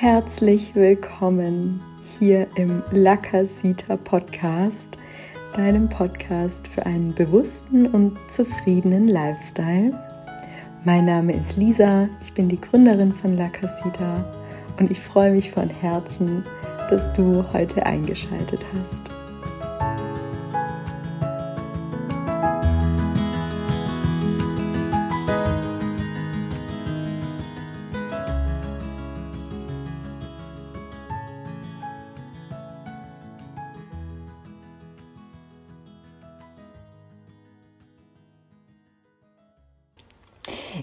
Herzlich 0.00 0.76
willkommen 0.76 1.82
hier 2.20 2.46
im 2.54 2.84
Lakasita 2.92 3.96
Podcast, 3.96 4.96
deinem 5.56 5.88
Podcast 5.88 6.68
für 6.68 6.86
einen 6.86 7.12
bewussten 7.16 7.84
und 7.88 8.16
zufriedenen 8.30 9.08
Lifestyle. 9.08 9.92
Mein 10.84 11.06
Name 11.06 11.32
ist 11.32 11.56
Lisa, 11.56 12.08
ich 12.22 12.32
bin 12.32 12.48
die 12.48 12.60
Gründerin 12.60 13.10
von 13.10 13.36
Lakasita 13.36 14.24
und 14.78 14.88
ich 14.88 15.00
freue 15.00 15.32
mich 15.32 15.50
von 15.50 15.68
Herzen, 15.68 16.44
dass 16.88 17.12
du 17.14 17.44
heute 17.52 17.84
eingeschaltet 17.84 18.64
hast. 18.72 19.17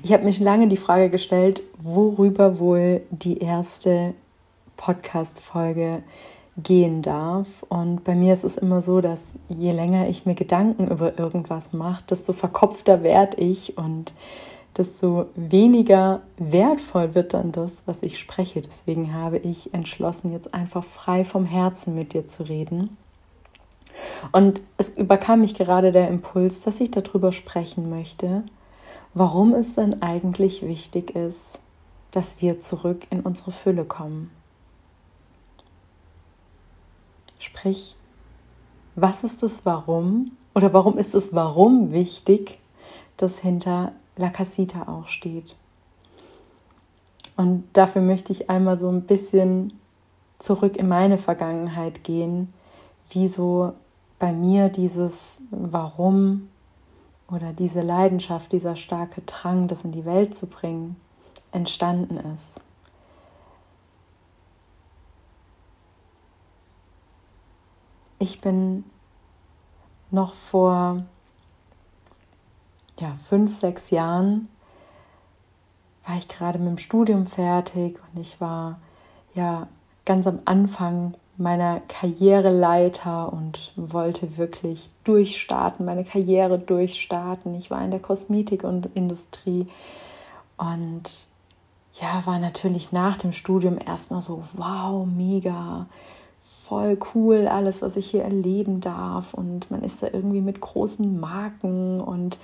Ich 0.06 0.14
habe 0.14 0.24
mich 0.24 0.40
lange 0.40 0.68
die 0.68 0.78
Frage 0.78 1.10
gestellt, 1.10 1.64
worüber 1.82 2.60
wohl 2.60 3.02
die 3.10 3.40
erste 3.40 4.14
Podcast-Folge 4.78 6.04
gehen 6.58 7.02
darf. 7.02 7.48
Und 7.70 8.04
bei 8.04 8.14
mir 8.14 8.36
ist 8.36 8.44
es 8.44 8.56
immer 8.56 8.84
so, 8.84 9.02
dass 9.02 9.20
je 9.50 9.72
länger 9.72 10.08
ich 10.08 10.28
mir 10.28 10.36
Gedanken 10.36 10.92
über 10.92 11.18
irgendwas 11.18 11.74
mache, 11.74 12.04
desto 12.08 12.34
verkopfter 12.34 13.02
werde 13.02 13.38
ich 13.38 13.80
und 13.80 14.14
desto 14.78 15.26
weniger 15.34 16.22
wertvoll 16.38 17.16
wird 17.16 17.34
dann 17.34 17.52
das, 17.52 17.82
was 17.88 18.04
ich 18.04 18.20
spreche. 18.20 18.62
Deswegen 18.62 19.12
habe 19.12 19.40
ich 19.40 19.74
entschlossen, 19.74 20.32
jetzt 20.34 20.54
einfach 20.54 20.84
frei 20.84 21.24
vom 21.24 21.46
Herzen 21.46 21.96
mit 21.96 22.14
dir 22.14 22.28
zu 22.28 22.44
reden. 22.44 22.96
Und 24.32 24.62
es 24.78 24.90
überkam 24.90 25.42
mich 25.42 25.56
gerade 25.56 25.92
der 25.92 26.10
Impuls, 26.10 26.60
dass 26.60 26.80
ich 26.80 26.92
darüber 26.92 27.32
sprechen 27.32 27.90
möchte, 27.90 28.44
warum 29.16 29.54
es 29.54 29.74
denn 29.74 30.04
eigentlich 30.04 30.62
wichtig 30.62 31.16
ist, 31.16 31.58
dass 32.12 32.42
wir 32.42 32.60
zurück 32.60 33.08
in 33.10 33.22
unsere 33.22 33.52
Fülle 33.52 33.86
kommen. 33.86 34.30
Sprich, 37.40 37.96
was 38.96 39.24
ist 39.24 39.42
das 39.42 39.66
Warum 39.66 40.32
oder 40.54 40.74
warum 40.74 40.98
ist 40.98 41.14
das 41.14 41.34
Warum 41.34 41.92
wichtig, 41.92 42.60
das 43.18 43.40
hinter 43.40 43.94
La 44.18 44.30
Casita 44.30 44.88
auch 44.88 45.08
steht? 45.08 45.56
Und 47.38 47.66
dafür 47.74 48.02
möchte 48.02 48.32
ich 48.32 48.50
einmal 48.50 48.78
so 48.78 48.90
ein 48.90 49.02
bisschen 49.02 49.74
zurück 50.40 50.78
in 50.78 50.88
meine 50.88 51.18
Vergangenheit 51.18 52.04
gehen, 52.04 52.54
wie 53.10 53.30
so 53.30 53.74
bei 54.20 54.32
mir 54.32 54.70
dieses 54.70 55.38
Warum 55.52 56.50
oder 57.30 57.54
diese 57.54 57.82
Leidenschaft, 57.82 58.52
dieser 58.52 58.76
starke 58.76 59.22
Drang, 59.22 59.68
das 59.68 59.84
in 59.84 59.92
die 59.92 60.06
Welt 60.06 60.38
zu 60.38 60.46
bringen, 60.46 60.96
entstanden 61.52 62.18
ist. 62.18 62.60
Ich 68.20 68.42
bin 68.42 68.84
noch 70.12 70.34
vor 70.34 71.04
ja, 73.00 73.18
fünf, 73.28 73.60
sechs 73.60 73.90
Jahren 73.90 74.48
war 76.06 76.18
ich 76.18 76.28
gerade 76.28 76.60
mit 76.60 76.68
dem 76.68 76.78
Studium 76.78 77.26
fertig 77.26 78.00
und 78.14 78.22
ich 78.22 78.40
war 78.40 78.80
ja 79.34 79.68
ganz 80.06 80.28
am 80.28 80.40
Anfang 80.46 81.16
meiner 81.38 81.82
Karriereleiter 81.88 83.32
und 83.32 83.74
wollte 83.76 84.38
wirklich 84.38 84.90
durchstarten, 85.04 85.86
meine 85.86 86.06
Karriere 86.06 86.60
durchstarten. 86.60 87.56
Ich 87.56 87.70
war 87.70 87.84
in 87.84 87.92
der 87.92 88.00
Kosmetik 88.00 88.64
und 88.64 88.88
Industrie 88.94 89.68
und 90.58 91.28
ja, 92.02 92.26
war 92.26 92.40
natürlich 92.40 92.92
nach 92.92 93.18
dem 93.18 93.32
Studium 93.32 93.78
erstmal 93.86 94.22
so, 94.22 94.44
wow, 94.54 95.06
mega, 95.06 95.88
voll 96.66 96.98
cool, 97.14 97.48
alles, 97.48 97.82
was 97.82 97.96
ich 97.96 98.08
hier 98.08 98.24
erleben 98.24 98.82
darf. 98.82 99.34
Und 99.34 99.70
man 99.72 99.82
ist 99.82 100.04
da 100.04 100.08
irgendwie 100.12 100.42
mit 100.42 100.60
großen 100.60 101.20
Marken 101.20 102.02
und 102.02 102.40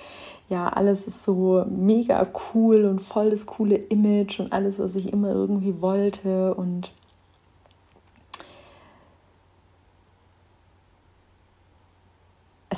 ja, 0.48 0.68
alles 0.68 1.06
ist 1.06 1.24
so 1.24 1.64
mega 1.68 2.26
cool 2.54 2.84
und 2.84 3.00
voll 3.00 3.30
das 3.30 3.46
coole 3.46 3.76
Image 3.76 4.40
und 4.40 4.52
alles, 4.52 4.78
was 4.78 4.94
ich 4.94 5.12
immer 5.12 5.30
irgendwie 5.30 5.80
wollte. 5.80 6.54
Und 6.54 6.92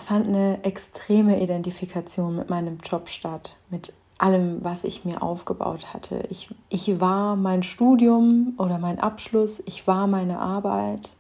fand 0.05 0.29
eine 0.29 0.63
extreme 0.65 1.43
Identifikation 1.43 2.37
mit 2.37 2.51
meinem 2.51 2.79
Job 2.79 3.09
statt, 3.09 3.57
mit 3.71 3.93
allem, 4.19 4.63
was 4.63 4.85
ich 4.85 5.05
mir 5.05 5.23
aufgebaut 5.23 5.93
hatte. 5.93 6.25
Ich, 6.31 6.55
ich 6.69 7.01
war 7.01 7.37
mein 7.37 7.63
Studium 7.63 8.55
oder 8.59 8.79
mein 8.79 8.99
Abschluss, 8.99 9.61
ich 9.67 9.87
war 9.87 10.07
meine 10.07 10.39
Arbeit 10.39 11.11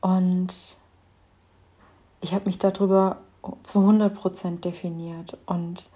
und 0.00 0.76
ich 2.20 2.34
habe 2.34 2.46
mich 2.46 2.58
darüber 2.58 3.18
zu 3.62 3.80
100 3.80 4.14
Prozent 4.14 4.64
definiert. 4.64 5.36
Und 5.46 5.88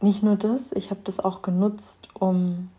nicht 0.00 0.22
nur 0.22 0.36
das, 0.36 0.72
ich 0.72 0.90
habe 0.90 1.00
das 1.04 1.20
auch 1.20 1.42
genutzt, 1.42 2.08
um 2.14 2.70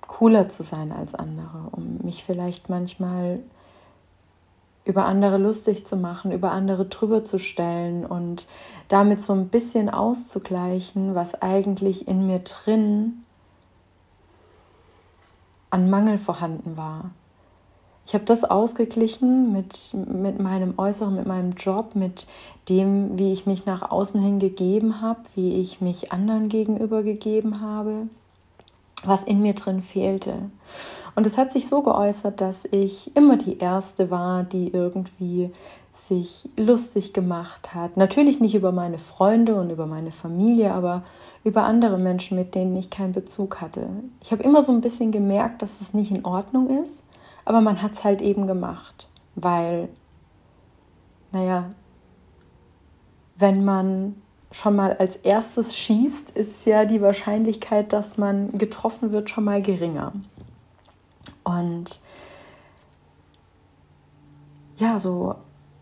cooler 0.00 0.48
zu 0.48 0.62
sein 0.62 0.92
als 0.92 1.14
andere, 1.14 1.68
um 1.72 1.98
mich 2.02 2.24
vielleicht 2.24 2.68
manchmal 2.68 3.40
über 4.84 5.04
andere 5.04 5.38
lustig 5.38 5.86
zu 5.86 5.96
machen, 5.96 6.32
über 6.32 6.50
andere 6.50 6.86
drüber 6.86 7.24
zu 7.24 7.38
stellen 7.38 8.04
und 8.04 8.46
damit 8.88 9.22
so 9.22 9.32
ein 9.32 9.48
bisschen 9.48 9.88
auszugleichen, 9.88 11.14
was 11.14 11.40
eigentlich 11.40 12.08
in 12.08 12.26
mir 12.26 12.40
drin 12.40 13.24
an 15.70 15.88
Mangel 15.88 16.18
vorhanden 16.18 16.76
war. 16.76 17.10
Ich 18.04 18.14
habe 18.14 18.24
das 18.24 18.44
ausgeglichen 18.44 19.52
mit, 19.52 19.94
mit 19.94 20.40
meinem 20.40 20.74
Äußeren, 20.76 21.14
mit 21.14 21.26
meinem 21.26 21.52
Job, 21.52 21.94
mit 21.94 22.26
dem, 22.68 23.16
wie 23.16 23.32
ich 23.32 23.46
mich 23.46 23.64
nach 23.64 23.90
außen 23.90 24.20
hin 24.20 24.38
gegeben 24.38 25.00
habe, 25.00 25.20
wie 25.34 25.54
ich 25.60 25.80
mich 25.80 26.12
anderen 26.12 26.48
gegenüber 26.48 27.04
gegeben 27.04 27.60
habe, 27.60 28.08
was 29.04 29.22
in 29.22 29.40
mir 29.40 29.54
drin 29.54 29.82
fehlte. 29.82 30.50
Und 31.14 31.26
es 31.26 31.36
hat 31.36 31.52
sich 31.52 31.68
so 31.68 31.82
geäußert, 31.82 32.40
dass 32.40 32.64
ich 32.70 33.14
immer 33.16 33.36
die 33.36 33.58
Erste 33.58 34.10
war, 34.10 34.44
die 34.44 34.68
irgendwie 34.68 35.50
sich 35.92 36.48
lustig 36.56 37.12
gemacht 37.12 37.74
hat. 37.74 37.96
Natürlich 37.96 38.40
nicht 38.40 38.54
über 38.54 38.72
meine 38.72 38.98
Freunde 38.98 39.54
und 39.54 39.70
über 39.70 39.86
meine 39.86 40.10
Familie, 40.10 40.72
aber 40.72 41.02
über 41.44 41.64
andere 41.64 41.98
Menschen, 41.98 42.36
mit 42.36 42.54
denen 42.54 42.76
ich 42.76 42.90
keinen 42.90 43.12
Bezug 43.12 43.60
hatte. 43.60 43.88
Ich 44.22 44.32
habe 44.32 44.42
immer 44.42 44.62
so 44.62 44.72
ein 44.72 44.80
bisschen 44.80 45.12
gemerkt, 45.12 45.62
dass 45.62 45.80
es 45.80 45.92
nicht 45.92 46.10
in 46.10 46.24
Ordnung 46.24 46.82
ist, 46.82 47.02
aber 47.44 47.60
man 47.60 47.82
hat 47.82 47.92
es 47.92 48.04
halt 48.04 48.22
eben 48.22 48.46
gemacht, 48.46 49.08
weil, 49.34 49.88
naja, 51.30 51.70
wenn 53.36 53.64
man 53.64 54.16
schon 54.52 54.76
mal 54.76 54.96
als 54.98 55.16
erstes 55.16 55.76
schießt, 55.76 56.30
ist 56.30 56.66
ja 56.66 56.84
die 56.84 57.00
Wahrscheinlichkeit, 57.00 57.92
dass 57.92 58.18
man 58.18 58.58
getroffen 58.58 59.12
wird, 59.12 59.30
schon 59.30 59.44
mal 59.44 59.62
geringer. 59.62 60.12
Und 61.44 62.00
ja, 64.76 64.98
so 64.98 65.36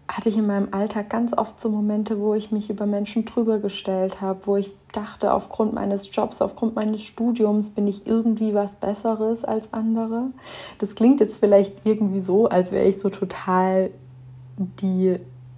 hatte 0.08 0.28
ich 0.28 0.36
in 0.36 0.46
meinem 0.46 0.68
Alltag 0.72 1.08
ganz 1.08 1.32
oft 1.32 1.60
so 1.60 1.68
Momente, 1.68 2.18
wo 2.18 2.34
ich 2.34 2.50
mich 2.50 2.68
über 2.68 2.84
Menschen 2.84 3.24
drüber 3.24 3.58
gestellt 3.58 4.20
habe, 4.20 4.40
wo 4.44 4.56
ich 4.56 4.72
dachte, 4.92 5.32
aufgrund 5.32 5.72
meines 5.72 6.14
Jobs, 6.14 6.42
aufgrund 6.42 6.74
meines 6.74 7.02
Studiums 7.02 7.70
bin 7.70 7.86
ich 7.86 8.06
irgendwie 8.06 8.54
was 8.54 8.72
Besseres 8.72 9.44
als 9.44 9.72
andere. 9.72 10.30
Das 10.78 10.96
klingt 10.96 11.20
jetzt 11.20 11.38
vielleicht 11.38 11.86
irgendwie 11.86 12.20
so, 12.20 12.48
als 12.48 12.72
wäre 12.72 12.86
ich 12.86 13.00
so 13.00 13.08
total 13.08 13.90
die 14.82 15.16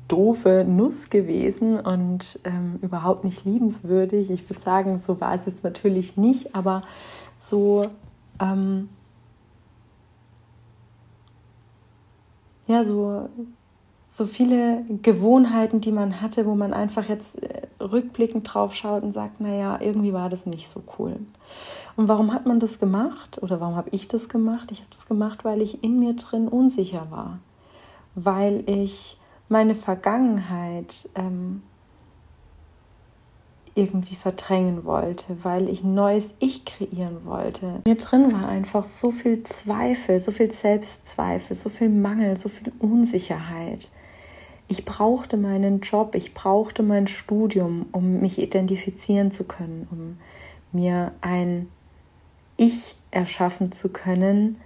doofe 0.09 0.67
Nuss 0.69 1.09
gewesen 1.09 1.81
und 1.81 2.39
ähm, 2.45 2.79
überhaupt 2.83 3.25
nicht 3.25 3.47
liebenswürdig. 3.47 4.31
Ich 4.31 4.49
würde 4.51 4.63
sagen, 4.63 4.99
so 4.99 5.21
war 5.21 5.35
es 5.35 5.47
jetzt 5.47 5.65
natürlich 5.65 6.19
nicht, 6.19 6.55
aber 6.55 6.83
so 7.39 7.87
ähm, 8.39 8.91
ja, 12.73 12.85
so, 12.85 13.29
so 14.09 14.27
viele 14.27 14.85
Gewohnheiten, 15.03 15.81
die 15.81 15.93
man 15.93 16.21
hatte, 16.21 16.47
wo 16.47 16.55
man 16.55 16.73
einfach 16.73 17.09
jetzt 17.09 17.43
äh, 17.43 17.63
rückblickend 17.81 18.53
drauf 18.53 18.75
schaut 18.75 19.03
und 19.03 19.13
sagt, 19.13 19.41
naja, 19.41 19.79
irgendwie 19.81 20.13
war 20.13 20.29
das 20.29 20.47
nicht 20.47 20.71
so 20.71 20.83
cool. 20.99 21.17
Und 21.97 22.09
warum 22.09 22.33
hat 22.33 22.47
man 22.47 22.59
das 22.59 22.79
gemacht 22.79 23.43
oder 23.43 23.61
warum 23.61 23.77
habe 23.77 23.91
ich 23.91 24.09
das 24.09 24.29
gemacht? 24.29 24.71
Ich 24.73 24.79
habe 24.79 24.91
das 24.91 25.07
gemacht, 25.07 25.45
weil 25.45 25.61
ich 25.61 25.85
in 25.85 25.99
mir 25.99 26.15
drin 26.15 26.49
unsicher 26.49 27.07
war, 27.11 27.39
weil 28.15 28.65
ich 28.67 29.19
meine 29.49 29.75
Vergangenheit 29.75 31.11
ähm, 31.15 31.63
irgendwie 33.75 34.17
verdrängen 34.17 34.85
wollte, 34.85 35.37
weil 35.43 35.69
ich 35.69 35.83
ein 35.83 35.95
neues 35.95 36.35
Ich 36.39 36.65
kreieren 36.65 37.25
wollte. 37.25 37.81
Mir 37.87 37.97
drin 37.97 38.33
war 38.33 38.49
einfach 38.49 38.85
so 38.85 39.11
viel 39.11 39.43
Zweifel, 39.45 40.21
so 40.21 40.31
viel 40.31 40.53
Selbstzweifel, 40.53 41.57
so 41.57 41.71
viel 41.71 41.89
Mangel, 41.89 42.37
so 42.37 42.49
viel 42.49 42.73
Unsicherheit. 42.79 43.89
Ich 44.69 44.85
brauchte 44.85 45.37
meinen 45.37 45.81
Job, 45.81 46.15
ich 46.15 46.35
brauchte 46.35 46.83
mein 46.83 47.07
Studium, 47.07 47.87
um 47.93 48.21
mich 48.21 48.39
identifizieren 48.39 49.33
zu 49.33 49.45
können, 49.45 49.87
um 49.91 50.19
mir 50.79 51.13
ein 51.21 51.69
Ich 52.57 52.97
erschaffen 53.11 53.73
zu 53.73 53.89
können, 53.89 54.61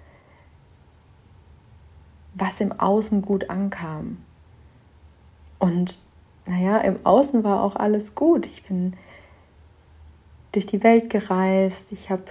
was 2.35 2.61
im 2.61 2.73
Außen 2.73 3.23
gut 3.23 3.50
ankam. 3.50 4.19
Und 5.59 5.99
naja, 6.47 6.79
im 6.79 7.05
Außen 7.05 7.45
war 7.45 7.63
auch 7.63 7.77
alles 7.77 8.15
gut. 8.15 8.47
Ich 8.47 8.65
bin 8.65 8.95
durch 10.53 10.67
die 10.67 10.83
Welt 10.83 11.11
gereist, 11.11 11.87
ich 11.91 12.11
habe 12.11 12.23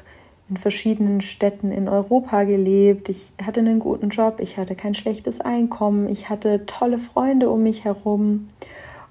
in 0.50 0.58
verschiedenen 0.58 1.22
Städten 1.22 1.72
in 1.72 1.90
Europa 1.90 2.44
gelebt, 2.44 3.10
ich 3.10 3.32
hatte 3.44 3.60
einen 3.60 3.80
guten 3.80 4.10
Job, 4.10 4.40
ich 4.40 4.58
hatte 4.58 4.76
kein 4.76 4.94
schlechtes 4.94 5.42
Einkommen, 5.42 6.08
ich 6.08 6.30
hatte 6.30 6.66
tolle 6.66 7.00
Freunde 7.00 7.50
um 7.50 7.64
mich 7.64 7.84
herum 7.84 8.48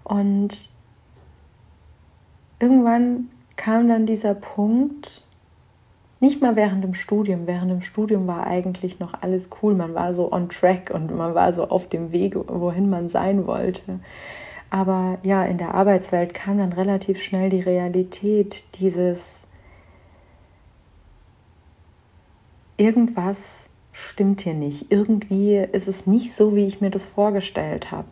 und 0.04 0.70
irgendwann 2.60 3.28
kam 3.56 3.88
dann 3.88 4.06
dieser 4.06 4.34
Punkt, 4.34 5.22
nicht 6.20 6.40
mal 6.40 6.56
während 6.56 6.82
dem 6.82 6.94
Studium. 6.94 7.46
Während 7.46 7.70
dem 7.70 7.82
Studium 7.82 8.26
war 8.26 8.46
eigentlich 8.46 8.98
noch 8.98 9.12
alles 9.20 9.50
cool. 9.60 9.74
Man 9.74 9.94
war 9.94 10.14
so 10.14 10.32
on 10.32 10.48
track 10.48 10.90
und 10.94 11.14
man 11.14 11.34
war 11.34 11.52
so 11.52 11.68
auf 11.68 11.88
dem 11.88 12.12
Weg, 12.12 12.34
wohin 12.34 12.88
man 12.88 13.10
sein 13.10 13.46
wollte. 13.46 14.00
Aber 14.74 15.18
ja, 15.22 15.44
in 15.44 15.56
der 15.56 15.72
Arbeitswelt 15.72 16.34
kam 16.34 16.58
dann 16.58 16.72
relativ 16.72 17.22
schnell 17.22 17.48
die 17.48 17.60
Realität 17.60 18.64
dieses 18.80 19.42
irgendwas 22.76 23.66
stimmt 23.92 24.40
hier 24.40 24.54
nicht. 24.54 24.90
Irgendwie 24.90 25.58
ist 25.58 25.86
es 25.86 26.08
nicht 26.08 26.34
so, 26.34 26.56
wie 26.56 26.66
ich 26.66 26.80
mir 26.80 26.90
das 26.90 27.06
vorgestellt 27.06 27.92
habe. 27.92 28.08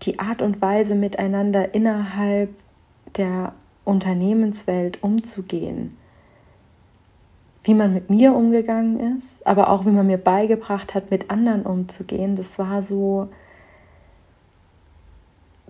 Die 0.00 0.18
Art 0.18 0.40
und 0.40 0.62
Weise 0.62 0.94
miteinander 0.94 1.74
innerhalb 1.74 2.48
der 3.18 3.52
Unternehmenswelt 3.84 5.02
umzugehen. 5.02 5.94
Wie 7.62 7.74
man 7.74 7.92
mit 7.92 8.08
mir 8.08 8.34
umgegangen 8.34 9.16
ist, 9.16 9.46
aber 9.46 9.68
auch 9.68 9.84
wie 9.84 9.90
man 9.90 10.06
mir 10.06 10.18
beigebracht 10.18 10.94
hat, 10.94 11.10
mit 11.10 11.30
anderen 11.30 11.62
umzugehen, 11.62 12.36
das 12.36 12.58
war 12.58 12.82
so, 12.82 13.28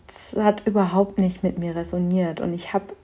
das 0.07 0.37
hat 0.43 0.67
überhaupt 0.67 1.19
nicht 1.19 1.43
mit 1.43 1.59
mir 1.59 1.75
resoniert. 1.75 2.41
Und 2.41 2.53
ich 2.53 2.73
habe 2.73 2.95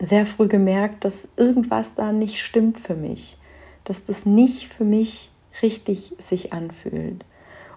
sehr 0.00 0.26
früh 0.26 0.48
gemerkt, 0.48 1.04
dass 1.04 1.28
irgendwas 1.36 1.94
da 1.94 2.12
nicht 2.12 2.40
stimmt 2.40 2.80
für 2.80 2.94
mich, 2.94 3.38
dass 3.84 4.04
das 4.04 4.26
nicht 4.26 4.72
für 4.72 4.84
mich 4.84 5.30
richtig 5.62 6.14
sich 6.18 6.52
anfühlt. 6.52 7.24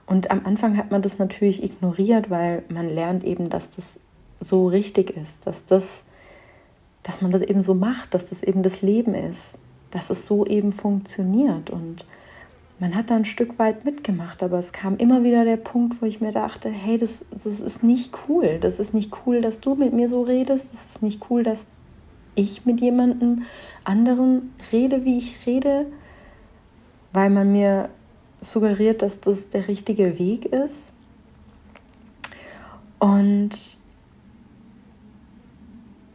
Und 0.06 0.32
am 0.32 0.46
Anfang 0.46 0.78
hat 0.78 0.92
man 0.92 1.02
das 1.02 1.20
natürlich 1.20 1.64
ignoriert, 1.64 2.30
weil 2.30 2.64
man 2.70 2.90
lernt 2.90 3.24
eben, 3.24 3.50
dass 3.50 3.70
das 3.72 4.00
so 4.40 4.68
richtig 4.68 5.12
ist, 5.12 5.48
dass 5.48 5.66
das, 5.66 6.04
dass 7.04 7.22
man 7.22 7.32
das 7.32 7.42
eben 7.42 7.62
so 7.62 7.74
macht, 7.74 8.14
dass 8.14 8.28
das 8.28 8.44
eben 8.44 8.64
das 8.64 8.82
Leben 8.82 9.14
ist, 9.14 9.56
dass 9.92 10.10
es 10.10 10.26
so 10.26 10.46
eben 10.46 10.72
funktioniert. 10.72 11.70
Und 11.70 12.06
man 12.80 12.96
hat 12.96 13.10
da 13.10 13.16
ein 13.16 13.26
Stück 13.26 13.60
weit 13.60 13.86
mitgemacht, 13.86 14.42
aber 14.42 14.58
es 14.58 14.72
kam 14.72 14.98
immer 14.98 15.24
wieder 15.24 15.46
der 15.46 15.58
Punkt, 15.58 16.02
wo 16.02 16.06
ich 16.06 16.22
mir 16.22 16.32
dachte, 16.32 16.70
hey, 16.70 16.98
das, 16.98 17.12
das 17.32 17.60
ist 17.60 17.84
nicht 17.84 18.14
cool. 18.28 18.58
Das 18.60 18.80
ist 18.80 18.94
nicht 18.94 19.12
cool, 19.26 19.42
dass 19.42 19.60
du 19.60 19.76
mit 19.76 19.94
mir 19.94 20.10
so 20.10 20.24
redest. 20.24 20.74
Das 20.74 20.86
ist 20.88 21.04
nicht 21.04 21.30
cool, 21.30 21.44
dass 21.44 21.68
ich 22.36 22.66
mit 22.66 22.82
jemandem 22.82 23.44
anderen 23.84 24.54
rede, 24.72 25.06
wie 25.06 25.18
ich 25.18 25.46
rede, 25.46 25.86
weil 27.12 27.30
man 27.30 27.52
mir 27.52 27.90
suggeriert, 28.42 29.02
dass 29.02 29.20
das 29.20 29.50
der 29.50 29.68
richtige 29.68 30.18
Weg 30.18 30.46
ist. 30.46 30.92
Und 33.00 33.78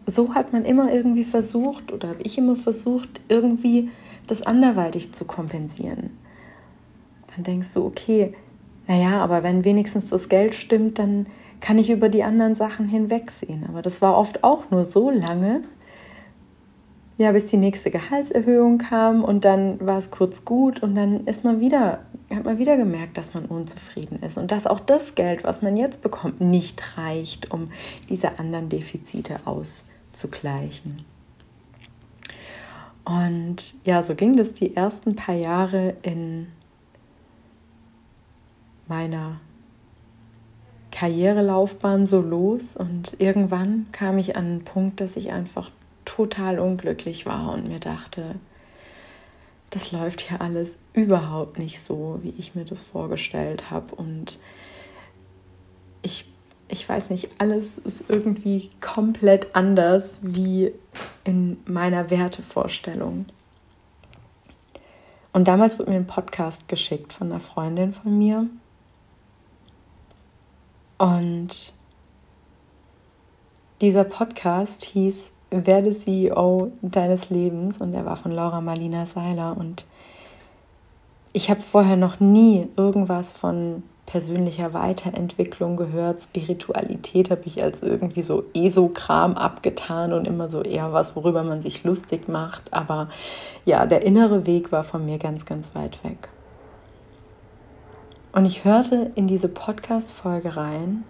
so 0.08 0.34
hat 0.34 0.52
man 0.52 0.64
immer 0.64 0.92
irgendwie 0.92 1.24
versucht, 1.24 1.92
oder 1.92 2.08
habe 2.08 2.22
ich 2.22 2.38
immer 2.38 2.56
versucht, 2.56 3.20
irgendwie 3.28 3.90
das 4.26 4.42
anderweitig 4.42 5.12
zu 5.12 5.24
kompensieren. 5.24 6.10
Dann 7.34 7.44
denkst 7.44 7.72
du, 7.74 7.84
okay, 7.84 8.34
naja, 8.86 9.22
aber 9.22 9.42
wenn 9.42 9.64
wenigstens 9.64 10.08
das 10.08 10.28
Geld 10.28 10.54
stimmt, 10.54 10.98
dann 10.98 11.26
kann 11.60 11.78
ich 11.78 11.90
über 11.90 12.08
die 12.08 12.22
anderen 12.22 12.54
Sachen 12.54 12.88
hinwegsehen. 12.88 13.66
Aber 13.68 13.82
das 13.82 14.00
war 14.00 14.16
oft 14.16 14.44
auch 14.44 14.70
nur 14.70 14.84
so 14.84 15.10
lange, 15.10 15.62
ja, 17.18 17.32
bis 17.32 17.46
die 17.46 17.56
nächste 17.56 17.90
Gehaltserhöhung 17.90 18.78
kam 18.78 19.24
und 19.24 19.44
dann 19.44 19.84
war 19.84 19.98
es 19.98 20.10
kurz 20.10 20.44
gut 20.44 20.82
und 20.84 20.94
dann 20.94 21.26
ist 21.26 21.42
man 21.42 21.60
wieder, 21.60 21.98
hat 22.30 22.44
man 22.44 22.58
wieder 22.58 22.76
gemerkt, 22.76 23.18
dass 23.18 23.34
man 23.34 23.44
unzufrieden 23.44 24.20
ist 24.22 24.38
und 24.38 24.52
dass 24.52 24.68
auch 24.68 24.78
das 24.78 25.16
Geld, 25.16 25.42
was 25.42 25.60
man 25.60 25.76
jetzt 25.76 26.00
bekommt, 26.00 26.40
nicht 26.40 26.96
reicht, 26.96 27.50
um 27.50 27.72
diese 28.08 28.38
anderen 28.38 28.68
Defizite 28.68 29.40
aus 29.46 29.84
auszugleichen. 30.18 31.04
Und 33.04 33.74
ja, 33.84 34.02
so 34.02 34.14
ging 34.14 34.36
das 34.36 34.52
die 34.52 34.76
ersten 34.76 35.16
paar 35.16 35.34
Jahre 35.34 35.96
in 36.02 36.48
meiner 38.86 39.40
Karrierelaufbahn 40.90 42.06
so 42.06 42.20
los 42.20 42.76
und 42.76 43.18
irgendwann 43.18 43.86
kam 43.92 44.18
ich 44.18 44.36
an 44.36 44.44
einen 44.44 44.64
Punkt, 44.64 45.00
dass 45.00 45.16
ich 45.16 45.30
einfach 45.30 45.70
total 46.04 46.58
unglücklich 46.58 47.24
war 47.24 47.52
und 47.52 47.68
mir 47.68 47.78
dachte, 47.78 48.34
das 49.70 49.92
läuft 49.92 50.22
hier 50.22 50.40
alles 50.40 50.74
überhaupt 50.92 51.58
nicht 51.58 51.82
so, 51.82 52.18
wie 52.22 52.34
ich 52.38 52.54
mir 52.54 52.64
das 52.64 52.82
vorgestellt 52.82 53.70
habe 53.70 53.94
und 53.94 54.38
ich 56.02 56.26
ich 56.68 56.86
weiß 56.86 57.10
nicht, 57.10 57.30
alles 57.38 57.78
ist 57.78 58.02
irgendwie 58.08 58.70
komplett 58.80 59.54
anders 59.54 60.18
wie 60.20 60.72
in 61.24 61.58
meiner 61.66 62.10
Wertevorstellung. 62.10 63.26
Und 65.32 65.48
damals 65.48 65.78
wurde 65.78 65.90
mir 65.90 65.96
ein 65.96 66.06
Podcast 66.06 66.68
geschickt 66.68 67.12
von 67.12 67.30
einer 67.30 67.40
Freundin 67.40 67.92
von 67.94 68.16
mir. 68.16 68.46
Und 70.98 71.72
dieser 73.80 74.04
Podcast 74.04 74.84
hieß 74.84 75.30
Werde 75.50 75.92
CEO 75.92 76.72
deines 76.82 77.30
Lebens 77.30 77.78
und 77.78 77.94
er 77.94 78.04
war 78.04 78.16
von 78.16 78.32
Laura 78.32 78.60
Marlina 78.60 79.06
Seiler. 79.06 79.56
Und 79.56 79.86
ich 81.32 81.48
habe 81.48 81.62
vorher 81.62 81.96
noch 81.96 82.20
nie 82.20 82.68
irgendwas 82.76 83.32
von 83.32 83.82
persönlicher 84.08 84.72
Weiterentwicklung 84.72 85.76
gehört. 85.76 86.22
Spiritualität 86.22 87.30
habe 87.30 87.42
ich 87.44 87.62
als 87.62 87.82
irgendwie 87.82 88.22
so 88.22 88.44
ESO-Kram 88.54 89.34
abgetan 89.34 90.14
und 90.14 90.26
immer 90.26 90.48
so 90.48 90.62
eher 90.62 90.94
was, 90.94 91.14
worüber 91.14 91.42
man 91.42 91.60
sich 91.60 91.84
lustig 91.84 92.26
macht. 92.26 92.72
Aber 92.72 93.10
ja, 93.66 93.84
der 93.84 94.02
innere 94.02 94.46
Weg 94.46 94.72
war 94.72 94.82
von 94.82 95.04
mir 95.04 95.18
ganz, 95.18 95.44
ganz 95.44 95.74
weit 95.74 96.02
weg. 96.04 96.30
Und 98.32 98.46
ich 98.46 98.64
hörte 98.64 99.10
in 99.14 99.26
diese 99.26 99.48
Podcast-Folge 99.48 100.56
rein 100.56 101.04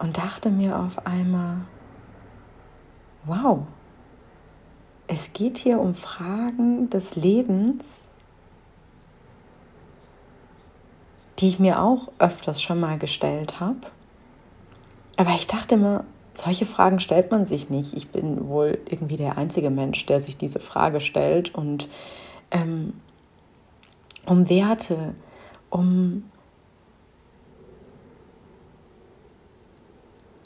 und 0.00 0.18
dachte 0.18 0.50
mir 0.50 0.76
auf 0.76 1.06
einmal, 1.06 1.58
wow, 3.26 3.60
es 5.06 5.32
geht 5.32 5.56
hier 5.56 5.78
um 5.78 5.94
Fragen 5.94 6.90
des 6.90 7.14
Lebens, 7.14 8.05
die 11.38 11.48
ich 11.48 11.58
mir 11.58 11.82
auch 11.82 12.08
öfters 12.18 12.62
schon 12.62 12.80
mal 12.80 12.98
gestellt 12.98 13.60
habe. 13.60 13.80
Aber 15.16 15.30
ich 15.30 15.46
dachte 15.46 15.74
immer, 15.74 16.04
solche 16.34 16.66
Fragen 16.66 17.00
stellt 17.00 17.30
man 17.30 17.46
sich 17.46 17.70
nicht. 17.70 17.94
Ich 17.94 18.08
bin 18.08 18.48
wohl 18.48 18.78
irgendwie 18.88 19.16
der 19.16 19.38
einzige 19.38 19.70
Mensch, 19.70 20.04
der 20.06 20.20
sich 20.20 20.36
diese 20.36 20.60
Frage 20.60 21.00
stellt 21.00 21.54
und 21.54 21.88
ähm, 22.50 22.94
um 24.26 24.48
Werte, 24.48 25.14
um 25.70 26.24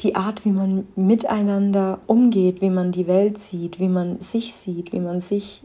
die 0.00 0.14
Art, 0.16 0.44
wie 0.44 0.50
man 0.50 0.86
miteinander 0.96 1.98
umgeht, 2.06 2.60
wie 2.60 2.70
man 2.70 2.92
die 2.92 3.06
Welt 3.06 3.38
sieht, 3.38 3.78
wie 3.80 3.88
man 3.88 4.20
sich 4.20 4.54
sieht, 4.54 4.92
wie 4.92 5.00
man 5.00 5.20
sich 5.20 5.62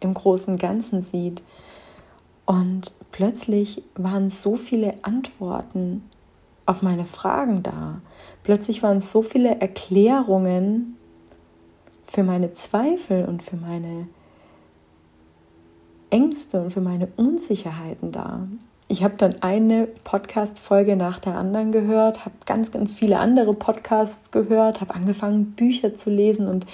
im 0.00 0.14
großen 0.14 0.56
Ganzen 0.56 1.02
sieht. 1.02 1.42
Und 2.46 2.92
plötzlich 3.12 3.82
waren 3.94 4.30
so 4.30 4.56
viele 4.56 4.94
Antworten 5.02 6.02
auf 6.66 6.82
meine 6.82 7.04
Fragen 7.04 7.62
da. 7.62 8.00
Plötzlich 8.42 8.82
waren 8.82 9.00
so 9.00 9.22
viele 9.22 9.60
Erklärungen 9.60 10.96
für 12.06 12.22
meine 12.22 12.54
Zweifel 12.54 13.24
und 13.24 13.42
für 13.42 13.56
meine 13.56 14.08
Ängste 16.10 16.60
und 16.62 16.70
für 16.72 16.80
meine 16.80 17.08
Unsicherheiten 17.16 18.12
da. 18.12 18.46
ich 18.88 19.02
habe 19.02 19.14
dann 19.16 19.42
eine 19.42 19.88
Podcast-Folge 20.04 20.94
nach 20.94 21.18
der 21.18 21.36
anderen 21.36 21.72
gehört, 21.72 22.24
habe 22.24 22.36
ganz, 22.46 22.70
ganz 22.70 22.92
viele 22.92 23.18
andere 23.18 23.54
Podcasts 23.54 24.30
gehört, 24.30 24.80
habe 24.80 24.94
angefangen, 24.94 25.52
Bücher 25.52 25.94
zu 25.96 26.10
lesen 26.10 26.46
und 26.46 26.66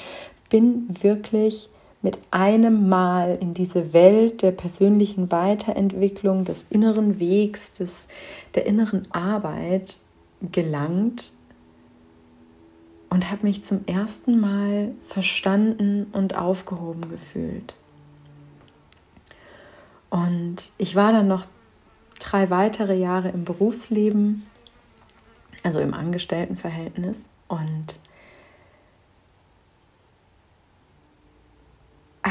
bin 0.51 0.89
wirklich 1.01 1.71
mit 2.03 2.19
einem 2.31 2.89
Mal 2.89 3.39
in 3.41 3.53
diese 3.53 3.93
Welt 3.93 4.43
der 4.43 4.53
persönlichen 4.53 5.31
Weiterentwicklung, 5.31 6.45
des 6.45 6.65
inneren 6.71 7.21
Wegs, 7.21 7.73
des, 7.75 7.91
der 8.55 8.67
inneren 8.67 9.07
Arbeit 9.13 9.99
gelangt 10.41 11.33
und 13.11 13.31
habe 13.31 13.47
mich 13.47 13.65
zum 13.65 13.85
ersten 13.87 14.41
Mal 14.41 14.93
verstanden 15.07 16.07
und 16.13 16.37
aufgehoben 16.37 17.11
gefühlt. 17.11 17.75
Und 20.09 20.73
ich 20.79 20.97
war 20.97 21.13
dann 21.13 21.29
noch 21.29 21.47
drei 22.19 22.51
weitere 22.51 22.95
Jahre 22.95 23.29
im 23.29 23.45
Berufsleben, 23.45 24.47
also 25.63 25.81
im 25.81 25.93
Angestelltenverhältnis 25.93 27.19
und 27.49 27.99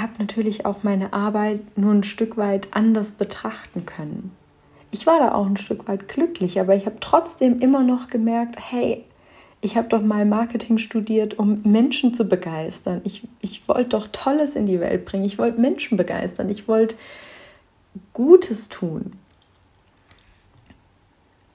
habe 0.02 0.14
natürlich 0.20 0.66
auch 0.66 0.84
meine 0.84 1.14
Arbeit 1.14 1.78
nur 1.78 1.94
ein 1.94 2.04
Stück 2.04 2.38
weit 2.38 2.70
anders 2.72 3.12
betrachten 3.12 3.86
können. 3.86 4.32
Ich 4.92 5.06
war 5.06 5.20
da 5.20 5.34
auch 5.34 5.46
ein 5.46 5.58
Stück 5.58 5.88
weit 5.88 6.08
glücklich, 6.08 6.60
aber 6.60 6.76
ich 6.76 6.86
habe 6.86 6.98
trotzdem 7.00 7.60
immer 7.60 7.84
noch 7.84 8.10
gemerkt, 8.10 8.56
hey, 8.60 9.06
ich 9.62 9.76
habe 9.76 9.90
doch 9.90 10.02
mal 10.02 10.26
Marketing 10.26 10.78
studiert, 10.78 11.38
um 11.38 11.62
Menschen 11.64 12.14
zu 12.14 12.26
begeistern. 12.26 13.02
Ich, 13.04 13.28
ich 13.42 13.68
wollte 13.68 13.90
doch 13.90 14.08
Tolles 14.08 14.56
in 14.56 14.68
die 14.68 14.80
Welt 14.80 15.06
bringen. 15.06 15.26
Ich 15.26 15.38
wollte 15.38 15.60
Menschen 15.60 15.98
begeistern. 15.98 16.50
Ich 16.50 16.68
wollte 16.68 16.96
Gutes 18.14 18.70
tun. 18.70 19.14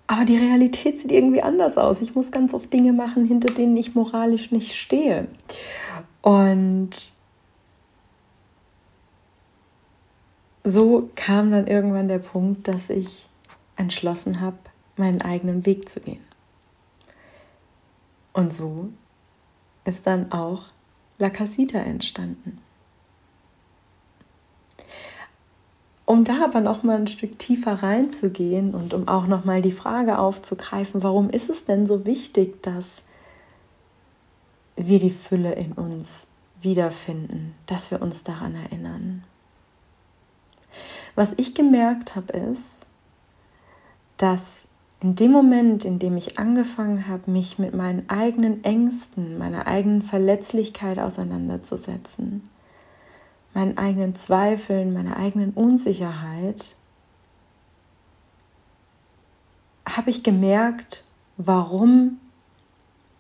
Aber 0.06 0.26
die 0.26 0.36
Realität 0.36 1.00
sieht 1.00 1.10
irgendwie 1.10 1.42
anders 1.42 1.78
aus. 1.78 2.02
Ich 2.02 2.14
muss 2.14 2.30
ganz 2.30 2.52
oft 2.52 2.70
Dinge 2.72 2.92
machen, 2.92 3.24
hinter 3.24 3.52
denen 3.52 3.76
ich 3.76 3.94
moralisch 3.94 4.52
nicht 4.52 4.74
stehe. 4.74 5.28
Und 6.20 7.13
so 10.64 11.11
kam 11.14 11.50
dann 11.50 11.66
irgendwann 11.66 12.09
der 12.09 12.18
Punkt, 12.18 12.66
dass 12.66 12.88
ich 12.88 13.28
entschlossen 13.76 14.40
habe, 14.40 14.56
meinen 14.97 15.21
eigenen 15.21 15.66
Weg 15.66 15.90
zu 15.90 16.00
gehen. 16.00 16.25
Und 18.33 18.52
so 18.52 18.88
ist 19.85 20.06
dann 20.06 20.33
auch 20.33 20.64
La 21.18 21.30
Casita 21.30 21.78
entstanden. 21.78 22.59
Um 26.06 26.25
da 26.25 26.44
aber 26.44 26.61
noch 26.61 26.83
mal 26.83 26.97
ein 26.97 27.06
Stück 27.06 27.38
tiefer 27.38 27.83
reinzugehen 27.83 28.75
und 28.75 28.92
um 28.92 29.09
auch 29.09 29.26
noch 29.26 29.44
mal 29.44 29.62
die 29.62 29.73
Frage 29.73 30.18
aufzugreifen, 30.18 31.02
warum 31.02 31.30
ist 31.30 31.49
es 31.49 31.64
denn 31.64 31.87
so 31.87 32.04
wichtig, 32.04 32.62
dass 32.62 33.02
wir 34.76 34.99
die 34.99 35.11
Fülle 35.11 35.54
in 35.54 35.73
uns 35.73 36.26
wiederfinden, 36.61 37.54
dass 37.66 37.90
wir 37.90 38.02
uns 38.02 38.23
daran 38.23 38.54
erinnern. 38.54 39.23
Was 41.14 41.33
ich 41.37 41.54
gemerkt 41.54 42.16
habe, 42.16 42.33
ist, 42.33 42.87
dass 44.16 44.64
in 45.00 45.16
dem 45.16 45.33
Moment, 45.33 45.85
in 45.85 45.99
dem 45.99 46.16
ich 46.16 46.38
angefangen 46.38 47.06
habe, 47.09 47.30
mich 47.30 47.59
mit 47.59 47.75
meinen 47.75 48.09
eigenen 48.09 48.64
Ängsten, 48.64 49.38
meiner 49.38 49.66
eigenen 49.66 50.02
Verletzlichkeit 50.02 50.99
auseinanderzusetzen, 50.99 52.49
meinen 53.52 53.76
eigenen 53.76 54.16
Zweifeln, 54.16 54.92
meiner 54.92 55.16
eigenen 55.16 55.52
Unsicherheit, 55.52 56.75
habe 59.87 60.11
ich 60.11 60.23
gemerkt, 60.23 61.04
warum 61.37 62.18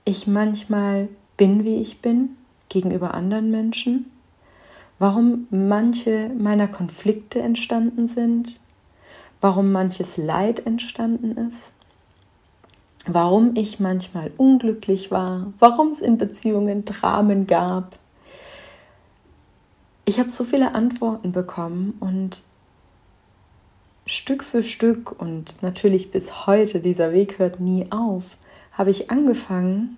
ich 0.04 0.26
manchmal 0.26 1.08
bin, 1.36 1.64
wie 1.64 1.76
ich 1.76 2.00
bin, 2.00 2.36
gegenüber 2.68 3.14
anderen 3.14 3.50
Menschen, 3.50 4.10
warum 4.98 5.46
manche 5.50 6.30
meiner 6.38 6.68
Konflikte 6.68 7.40
entstanden 7.40 8.08
sind, 8.08 8.58
warum 9.40 9.72
manches 9.72 10.16
Leid 10.16 10.66
entstanden 10.66 11.36
ist, 11.48 11.72
warum 13.06 13.56
ich 13.56 13.80
manchmal 13.80 14.30
unglücklich 14.36 15.10
war, 15.10 15.52
warum 15.58 15.88
es 15.88 16.00
in 16.00 16.16
Beziehungen 16.16 16.84
Dramen 16.84 17.46
gab, 17.46 17.98
ich 20.06 20.18
habe 20.18 20.30
so 20.30 20.44
viele 20.44 20.74
Antworten 20.74 21.32
bekommen 21.32 21.96
und 22.00 22.42
Stück 24.06 24.44
für 24.44 24.62
Stück 24.62 25.18
und 25.18 25.62
natürlich 25.62 26.10
bis 26.10 26.46
heute, 26.46 26.80
dieser 26.80 27.12
Weg 27.12 27.38
hört 27.38 27.58
nie 27.58 27.90
auf, 27.90 28.36
habe 28.72 28.90
ich 28.90 29.10
angefangen, 29.10 29.96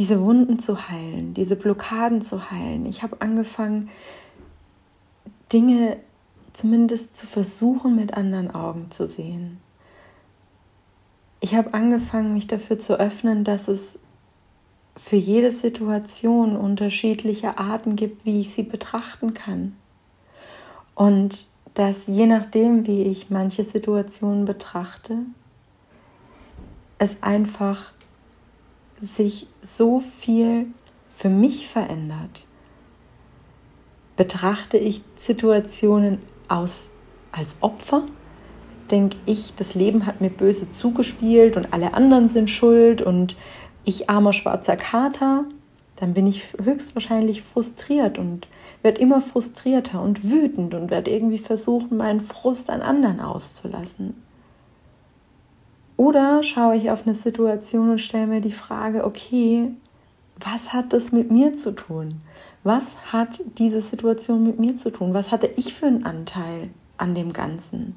diese 0.00 0.22
Wunden 0.22 0.58
zu 0.58 0.88
heilen, 0.88 1.34
diese 1.34 1.56
Blockaden 1.56 2.22
zu 2.22 2.50
heilen. 2.50 2.86
Ich 2.86 3.02
habe 3.02 3.20
angefangen, 3.20 3.90
Dinge 5.52 5.98
zumindest 6.54 7.18
zu 7.18 7.26
versuchen, 7.26 7.96
mit 7.96 8.14
anderen 8.14 8.50
Augen 8.50 8.90
zu 8.90 9.06
sehen. 9.06 9.58
Ich 11.40 11.54
habe 11.54 11.74
angefangen, 11.74 12.32
mich 12.32 12.46
dafür 12.46 12.78
zu 12.78 12.98
öffnen, 12.98 13.44
dass 13.44 13.68
es 13.68 13.98
für 14.96 15.16
jede 15.16 15.52
Situation 15.52 16.56
unterschiedliche 16.56 17.58
Arten 17.58 17.94
gibt, 17.94 18.24
wie 18.24 18.40
ich 18.40 18.54
sie 18.54 18.62
betrachten 18.62 19.34
kann. 19.34 19.76
Und 20.94 21.46
dass 21.74 22.06
je 22.06 22.24
nachdem, 22.24 22.86
wie 22.86 23.02
ich 23.02 23.28
manche 23.28 23.64
Situationen 23.64 24.46
betrachte, 24.46 25.18
es 26.96 27.22
einfach 27.22 27.92
sich 29.00 29.46
so 29.62 30.00
viel 30.00 30.66
für 31.14 31.28
mich 31.28 31.68
verändert. 31.68 32.46
Betrachte 34.16 34.76
ich 34.76 35.02
Situationen 35.16 36.18
aus, 36.48 36.90
als 37.32 37.56
Opfer, 37.60 38.02
denke 38.90 39.16
ich, 39.24 39.54
das 39.56 39.74
Leben 39.74 40.06
hat 40.06 40.20
mir 40.20 40.30
böse 40.30 40.70
zugespielt 40.72 41.56
und 41.56 41.72
alle 41.72 41.94
anderen 41.94 42.28
sind 42.28 42.50
schuld 42.50 43.02
und 43.02 43.36
ich 43.84 44.10
armer 44.10 44.32
schwarzer 44.32 44.76
Kater, 44.76 45.44
dann 45.96 46.14
bin 46.14 46.26
ich 46.26 46.48
höchstwahrscheinlich 46.62 47.42
frustriert 47.42 48.18
und 48.18 48.48
werde 48.82 49.00
immer 49.00 49.20
frustrierter 49.20 50.02
und 50.02 50.28
wütend 50.28 50.74
und 50.74 50.90
werde 50.90 51.10
irgendwie 51.10 51.38
versuchen, 51.38 51.98
meinen 51.98 52.20
Frust 52.20 52.70
an 52.70 52.80
anderen 52.82 53.20
auszulassen. 53.20 54.14
Oder 56.00 56.42
schaue 56.42 56.76
ich 56.76 56.90
auf 56.90 57.06
eine 57.06 57.14
Situation 57.14 57.90
und 57.90 57.98
stelle 57.98 58.26
mir 58.26 58.40
die 58.40 58.52
Frage, 58.52 59.04
okay, 59.04 59.70
was 60.38 60.72
hat 60.72 60.94
das 60.94 61.12
mit 61.12 61.30
mir 61.30 61.58
zu 61.58 61.72
tun? 61.72 62.22
Was 62.64 63.12
hat 63.12 63.42
diese 63.58 63.82
Situation 63.82 64.42
mit 64.42 64.58
mir 64.58 64.78
zu 64.78 64.90
tun? 64.90 65.12
Was 65.12 65.30
hatte 65.30 65.50
ich 65.56 65.74
für 65.74 65.84
einen 65.84 66.06
Anteil 66.06 66.70
an 66.96 67.14
dem 67.14 67.34
Ganzen? 67.34 67.96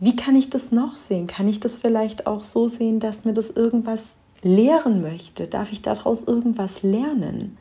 Wie 0.00 0.16
kann 0.16 0.34
ich 0.34 0.50
das 0.50 0.72
noch 0.72 0.96
sehen? 0.96 1.28
Kann 1.28 1.46
ich 1.46 1.60
das 1.60 1.78
vielleicht 1.78 2.26
auch 2.26 2.42
so 2.42 2.66
sehen, 2.66 2.98
dass 2.98 3.24
mir 3.24 3.32
das 3.32 3.50
irgendwas 3.50 4.16
lehren 4.42 5.02
möchte? 5.02 5.46
Darf 5.46 5.70
ich 5.70 5.82
daraus 5.82 6.24
irgendwas 6.24 6.82
lernen? 6.82 7.58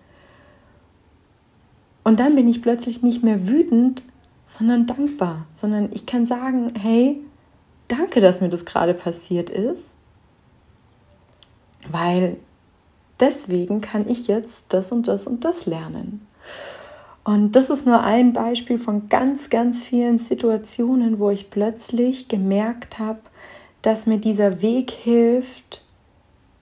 Und 2.04 2.20
dann 2.20 2.34
bin 2.34 2.48
ich 2.48 2.64
plötzlich 2.64 3.04
nicht 3.04 3.22
mehr 3.22 3.48
wütend, 3.48 4.02
sondern 4.48 4.88
dankbar, 4.88 5.46
sondern 5.54 5.90
ich 5.94 6.08
kann 6.08 6.26
sagen, 6.26 6.74
hey, 6.76 7.22
danke, 7.88 8.22
dass 8.22 8.42
mir 8.42 8.50
das 8.50 8.66
gerade 8.66 8.94
passiert 8.94 9.50
ist, 9.50 9.92
weil 11.90 12.38
deswegen 13.20 13.82
kann 13.82 14.10
ich 14.10 14.28
jetzt 14.28 14.66
das 14.70 14.92
und 14.92 15.08
das 15.08 15.28
und 15.28 15.46
das 15.46 15.66
lernen. 15.66 16.28
Und 17.24 17.56
das 17.56 17.72
ist 17.72 17.88
nur 17.88 18.02
ein 18.02 18.34
Beispiel 18.34 18.78
von 18.78 19.10
ganz, 19.10 19.50
ganz 19.50 19.82
vielen 19.82 20.20
Situationen, 20.20 21.18
wo 21.18 21.32
ich 21.32 21.50
plötzlich 21.50 22.28
gemerkt 22.28 23.00
habe, 23.00 23.20
dass 23.82 24.06
mir 24.06 24.20
dieser 24.20 24.62
Weg 24.62 24.92
hilft, 24.92 25.82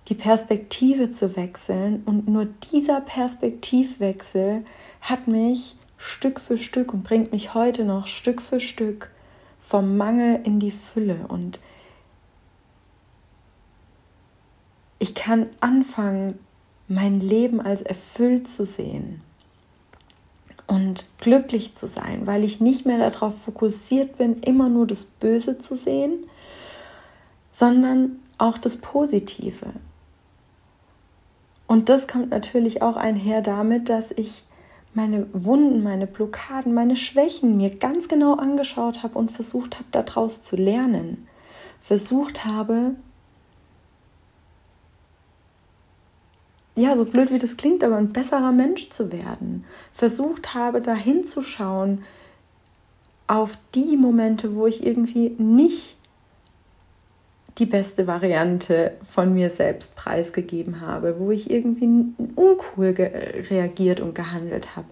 die 0.08 0.16
Perspektive 0.16 1.12
zu 1.12 1.36
wechseln. 1.36 2.04
Und 2.06 2.30
nur 2.30 2.48
dieser 2.72 3.02
Perspektivwechsel 3.02 4.66
hat 5.02 5.28
mich 5.28 5.76
Stück 5.98 6.40
für 6.40 6.58
Stück 6.58 6.94
und 6.94 7.04
bringt 7.04 7.32
mich 7.34 7.54
heute 7.54 7.84
noch 7.84 8.08
Stück 8.08 8.42
für 8.42 8.60
Stück 8.60 9.10
vom 9.64 9.96
Mangel 9.96 10.42
in 10.44 10.60
die 10.60 10.72
Fülle. 10.72 11.26
Und 11.30 11.58
ich 15.00 15.16
kann 15.16 15.48
anfangen, 15.62 16.38
mein 16.90 17.22
Leben 17.22 17.62
als 17.62 17.82
erfüllt 17.82 18.50
zu 18.50 18.66
sehen 18.66 19.22
und 20.68 21.08
glücklich 21.18 21.76
zu 21.76 21.88
sein, 21.88 22.28
weil 22.28 22.44
ich 22.44 22.60
nicht 22.60 22.86
mehr 22.86 22.98
darauf 22.98 23.42
fokussiert 23.42 24.18
bin, 24.18 24.42
immer 24.42 24.68
nur 24.68 24.86
das 24.86 25.06
Böse 25.06 25.60
zu 25.60 25.76
sehen, 25.76 26.26
sondern 27.52 28.20
auch 28.38 28.58
das 28.58 28.78
Positive. 28.78 29.68
Und 31.68 31.88
das 31.88 32.08
kommt 32.08 32.30
natürlich 32.32 32.82
auch 32.82 32.98
einher 32.98 33.42
damit, 33.42 33.88
dass 33.88 34.12
ich 34.12 34.44
meine 34.94 35.28
Wunden, 35.34 35.84
meine 35.84 36.08
Blockaden, 36.08 36.74
meine 36.74 36.96
Schwächen 36.96 37.58
mir 37.58 37.72
ganz 37.72 38.08
genau 38.08 38.36
angeschaut 38.36 39.04
habe 39.04 39.18
und 39.18 39.32
versucht 39.32 39.76
habe, 39.76 39.88
daraus 39.92 40.42
zu 40.42 40.56
lernen. 40.56 41.28
Versucht 41.82 42.46
habe, 42.46 42.96
ja, 46.76 46.96
so 46.96 47.06
blöd 47.06 47.32
wie 47.32 47.40
das 47.40 47.58
klingt, 47.58 47.84
aber 47.84 47.98
ein 47.98 48.14
besserer 48.14 48.52
Mensch 48.52 48.90
zu 48.90 49.12
werden. 49.12 49.66
Versucht 49.94 50.54
habe, 50.54 50.82
da 50.82 50.94
hinzuschauen 50.94 52.04
auf 53.28 53.58
die 53.74 53.98
Momente, 53.98 54.56
wo 54.56 54.68
ich 54.68 54.86
irgendwie 54.86 55.30
nicht 55.38 55.98
die 57.58 57.66
beste 57.66 58.08
Variante 58.08 58.94
von 59.12 59.34
mir 59.34 59.50
selbst 59.50 59.96
preisgegeben 59.96 60.82
habe, 60.82 61.20
wo 61.20 61.32
ich 61.32 61.52
irgendwie 61.52 62.06
uncool 62.36 62.96
reagiert 63.50 64.00
und 64.00 64.16
gehandelt 64.16 64.76
habe. 64.76 64.88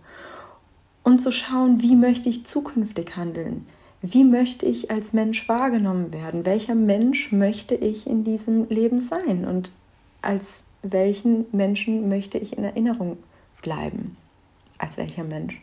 Und 1.04 1.20
zu 1.20 1.32
schauen, 1.32 1.82
wie 1.82 1.96
möchte 1.96 2.30
ich 2.30 2.46
zukünftig 2.46 3.18
handeln? 3.18 3.66
Wie 4.04 4.24
möchte 4.24 4.66
ich 4.66 4.92
als 4.92 5.14
Mensch 5.14 5.48
wahrgenommen 5.50 6.14
werden? 6.14 6.46
Welcher 6.46 6.76
Mensch 6.76 7.32
möchte 7.32 7.76
ich 7.76 8.08
in 8.08 8.24
diesem 8.24 8.68
Leben 8.70 9.02
sein? 9.02 9.46
Und 9.46 9.72
als 10.22 10.64
welchen 10.84 11.46
Menschen 11.52 12.10
möchte 12.10 12.38
ich 12.38 12.58
in 12.58 12.64
Erinnerung 12.64 13.18
bleiben? 13.62 14.18
Als 14.78 14.98
welcher 14.98 15.24
Mensch? 15.24 15.62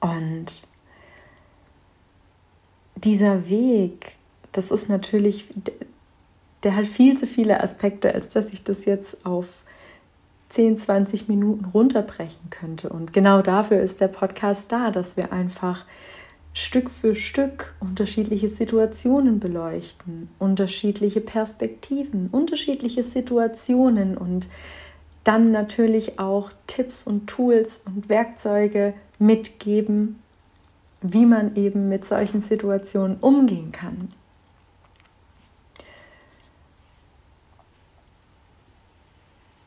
Und 0.00 0.68
dieser 2.96 3.48
Weg 3.48 4.16
das 4.56 4.70
ist 4.70 4.88
natürlich, 4.88 5.48
der 6.62 6.76
hat 6.76 6.86
viel 6.86 7.16
zu 7.16 7.26
viele 7.26 7.62
Aspekte, 7.62 8.14
als 8.14 8.28
dass 8.30 8.52
ich 8.52 8.64
das 8.64 8.84
jetzt 8.84 9.24
auf 9.26 9.46
10, 10.50 10.78
20 10.78 11.28
Minuten 11.28 11.66
runterbrechen 11.66 12.50
könnte. 12.50 12.88
Und 12.88 13.12
genau 13.12 13.42
dafür 13.42 13.80
ist 13.80 14.00
der 14.00 14.08
Podcast 14.08 14.66
da, 14.68 14.90
dass 14.90 15.16
wir 15.16 15.32
einfach 15.32 15.84
Stück 16.54 16.90
für 16.90 17.14
Stück 17.14 17.74
unterschiedliche 17.80 18.48
Situationen 18.48 19.40
beleuchten, 19.40 20.30
unterschiedliche 20.38 21.20
Perspektiven, 21.20 22.28
unterschiedliche 22.32 23.02
Situationen 23.04 24.16
und 24.16 24.48
dann 25.24 25.50
natürlich 25.50 26.18
auch 26.18 26.50
Tipps 26.66 27.02
und 27.02 27.26
Tools 27.26 27.80
und 27.84 28.08
Werkzeuge 28.08 28.94
mitgeben, 29.18 30.20
wie 31.02 31.26
man 31.26 31.56
eben 31.56 31.90
mit 31.90 32.06
solchen 32.06 32.40
Situationen 32.40 33.18
umgehen 33.18 33.72
kann. 33.72 34.08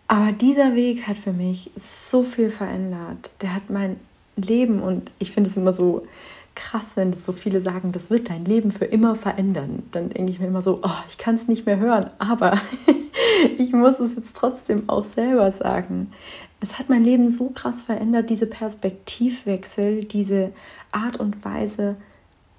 Aber 0.10 0.32
dieser 0.32 0.74
Weg 0.74 1.08
hat 1.08 1.20
für 1.20 1.32
mich 1.32 1.70
so 1.76 2.24
viel 2.24 2.50
verändert. 2.50 3.30
Der 3.42 3.54
hat 3.54 3.70
mein 3.70 3.98
Leben 4.36 4.82
und 4.82 5.12
ich 5.20 5.32
finde 5.32 5.52
es 5.52 5.56
immer 5.56 5.72
so 5.72 6.08
krass, 6.56 6.94
wenn 6.96 7.12
das 7.12 7.24
so 7.28 7.32
viele 7.32 7.62
sagen, 7.62 7.92
das 7.92 8.10
wird 8.10 8.32
dein 8.32 8.44
Leben 8.44 8.72
für 8.72 8.86
immer 8.86 9.16
verändern. 9.16 9.84
Dann 9.92 10.10
denke 10.10 10.32
ich 10.32 10.40
mir 10.40 10.48
immer 10.48 10.64
so, 10.64 10.80
oh, 10.82 11.00
ich 11.10 11.20
kann 11.20 11.36
es 11.36 11.48
nicht 11.48 11.68
mehr 11.68 11.78
hören, 11.78 12.10
aber 12.18 12.60
ich 13.60 13.72
muss 13.72 14.00
es 14.00 14.16
jetzt 14.16 14.34
trotzdem 14.34 14.90
auch 14.90 15.06
selber 15.06 15.52
sagen. 15.52 16.12
Es 16.60 16.80
hat 16.80 16.90
mein 16.90 17.04
Leben 17.04 17.30
so 17.30 17.52
krass 17.52 17.84
verändert, 17.84 18.32
diese 18.32 18.48
Perspektivwechsel, 18.48 20.06
diese 20.06 20.54
Art 20.92 21.18
und 21.18 21.46
Weise, 21.46 21.98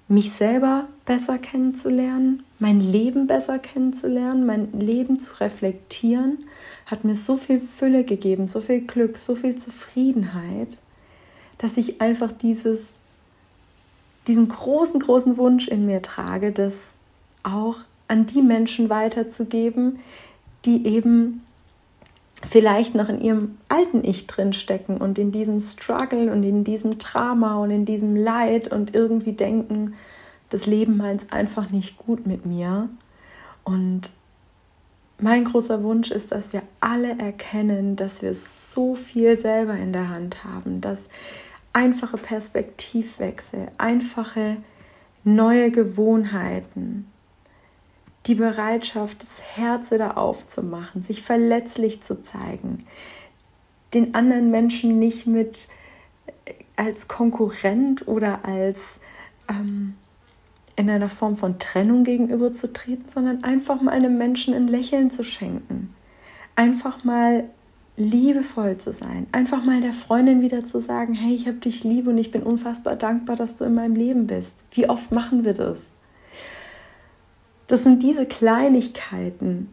mich 0.07 0.31
selber 0.31 0.87
besser 1.05 1.37
kennenzulernen, 1.37 2.43
mein 2.59 2.79
Leben 2.79 3.27
besser 3.27 3.59
kennenzulernen, 3.59 4.45
mein 4.45 4.71
Leben 4.71 5.19
zu 5.19 5.37
reflektieren 5.41 6.45
hat 6.91 7.03
mir 7.05 7.15
so 7.15 7.37
viel 7.37 7.61
Fülle 7.61 8.03
gegeben, 8.03 8.47
so 8.47 8.61
viel 8.61 8.81
Glück, 8.81 9.17
so 9.17 9.35
viel 9.35 9.55
Zufriedenheit, 9.55 10.77
dass 11.57 11.77
ich 11.77 12.01
einfach 12.01 12.31
dieses, 12.31 12.95
diesen 14.27 14.49
großen, 14.49 14.99
großen 14.99 15.37
Wunsch 15.37 15.67
in 15.67 15.85
mir 15.85 16.01
trage, 16.01 16.51
das 16.51 16.93
auch 17.43 17.77
an 18.07 18.25
die 18.25 18.41
Menschen 18.41 18.89
weiterzugeben, 18.89 19.99
die 20.65 20.85
eben 20.85 21.41
vielleicht 22.49 22.95
noch 22.95 23.07
in 23.07 23.21
ihrem 23.21 23.57
alten 23.69 24.03
Ich 24.03 24.27
drinstecken 24.27 24.97
und 24.97 25.17
in 25.17 25.31
diesem 25.31 25.59
Struggle 25.59 26.31
und 26.31 26.43
in 26.43 26.63
diesem 26.63 26.97
Drama 26.97 27.57
und 27.57 27.71
in 27.71 27.85
diesem 27.85 28.15
Leid 28.15 28.71
und 28.71 28.93
irgendwie 28.93 29.33
denken, 29.33 29.93
das 30.49 30.65
Leben 30.65 30.97
meint 30.97 31.23
es 31.23 31.31
einfach 31.31 31.69
nicht 31.69 31.97
gut 31.97 32.27
mit 32.27 32.45
mir. 32.45 32.89
Und 33.63 34.11
mein 35.21 35.45
großer 35.45 35.83
Wunsch 35.83 36.11
ist, 36.11 36.31
dass 36.31 36.51
wir 36.51 36.63
alle 36.79 37.17
erkennen, 37.19 37.95
dass 37.95 38.21
wir 38.21 38.33
so 38.33 38.95
viel 38.95 39.39
selber 39.39 39.75
in 39.75 39.93
der 39.93 40.09
Hand 40.09 40.43
haben, 40.43 40.81
dass 40.81 41.07
einfache 41.73 42.17
Perspektivwechsel, 42.17 43.67
einfache 43.77 44.57
neue 45.23 45.71
Gewohnheiten, 45.71 47.07
die 48.27 48.35
Bereitschaft, 48.35 49.23
das 49.23 49.41
Herz 49.55 49.91
wieder 49.91 50.17
aufzumachen, 50.17 51.01
sich 51.01 51.21
verletzlich 51.21 52.03
zu 52.03 52.21
zeigen, 52.23 52.85
den 53.93 54.15
anderen 54.15 54.51
Menschen 54.51 54.99
nicht 54.99 55.27
mit 55.27 55.67
äh, 56.45 56.53
als 56.75 57.07
Konkurrent 57.07 58.07
oder 58.07 58.45
als 58.45 58.77
ähm, 59.49 59.95
in 60.75 60.89
einer 60.89 61.09
Form 61.09 61.37
von 61.37 61.59
Trennung 61.59 62.03
gegenüberzutreten, 62.03 63.05
sondern 63.13 63.43
einfach 63.43 63.81
mal 63.81 63.91
einem 63.91 64.17
Menschen 64.17 64.53
ein 64.53 64.67
Lächeln 64.67 65.11
zu 65.11 65.23
schenken. 65.23 65.93
Einfach 66.55 67.03
mal 67.03 67.45
liebevoll 67.97 68.77
zu 68.77 68.93
sein. 68.93 69.27
Einfach 69.31 69.63
mal 69.63 69.81
der 69.81 69.93
Freundin 69.93 70.41
wieder 70.41 70.65
zu 70.65 70.81
sagen, 70.81 71.13
hey, 71.13 71.35
ich 71.35 71.47
habe 71.47 71.57
dich 71.57 71.83
lieb 71.83 72.07
und 72.07 72.17
ich 72.17 72.31
bin 72.31 72.43
unfassbar 72.43 72.95
dankbar, 72.95 73.35
dass 73.35 73.55
du 73.55 73.65
in 73.65 73.75
meinem 73.75 73.95
Leben 73.95 74.27
bist. 74.27 74.55
Wie 74.71 74.89
oft 74.89 75.11
machen 75.11 75.43
wir 75.43 75.53
das? 75.53 75.79
Das 77.67 77.83
sind 77.83 78.01
diese 78.01 78.25
Kleinigkeiten, 78.25 79.69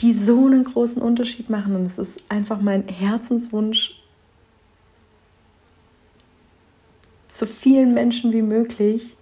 die 0.00 0.12
so 0.12 0.46
einen 0.46 0.64
großen 0.64 1.00
Unterschied 1.00 1.50
machen. 1.50 1.74
Und 1.74 1.86
es 1.86 1.98
ist 1.98 2.22
einfach 2.28 2.60
mein 2.60 2.88
Herzenswunsch, 2.88 4.02
so 7.28 7.46
vielen 7.46 7.92
Menschen 7.94 8.32
wie 8.32 8.42
möglich 8.42 9.16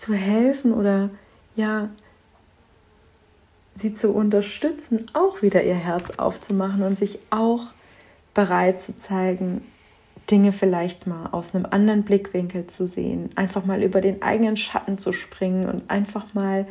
zu 0.00 0.14
helfen 0.14 0.72
oder 0.72 1.10
ja, 1.56 1.90
sie 3.76 3.94
zu 3.94 4.10
unterstützen, 4.10 5.04
auch 5.12 5.42
wieder 5.42 5.62
ihr 5.62 5.74
Herz 5.74 6.04
aufzumachen 6.16 6.82
und 6.82 6.98
sich 6.98 7.18
auch 7.28 7.66
bereit 8.32 8.82
zu 8.82 8.98
zeigen, 8.98 9.62
Dinge 10.30 10.52
vielleicht 10.52 11.06
mal 11.06 11.26
aus 11.32 11.54
einem 11.54 11.66
anderen 11.68 12.04
Blickwinkel 12.04 12.66
zu 12.68 12.86
sehen, 12.86 13.30
einfach 13.34 13.64
mal 13.64 13.82
über 13.82 14.00
den 14.00 14.22
eigenen 14.22 14.56
Schatten 14.56 14.98
zu 14.98 15.12
springen 15.12 15.68
und 15.68 15.90
einfach 15.90 16.32
mal 16.34 16.66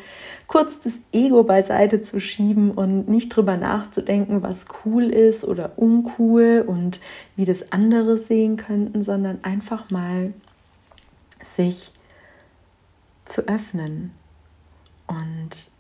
kurz 0.48 0.80
das 0.80 0.94
Ego 1.12 1.44
beiseite 1.44 2.02
zu 2.02 2.20
schieben 2.20 2.72
und 2.72 3.10
nicht 3.10 3.30
drüber 3.30 3.58
nachzudenken, 3.58 4.42
was 4.42 4.65
cool 4.86 5.04
ist 5.04 5.44
oder 5.44 5.74
uncool 5.76 6.63
und 6.65 7.00
wie 7.36 7.46
das 7.46 7.72
andere 7.72 8.18
sehen 8.18 8.58
könnten, 8.58 9.04
sondern 9.04 9.39
einfach 9.44 9.92
mal 9.92 10.34
sich 11.44 11.92
zu 13.30 13.48
öffnen 13.48 14.12
und 15.08 15.72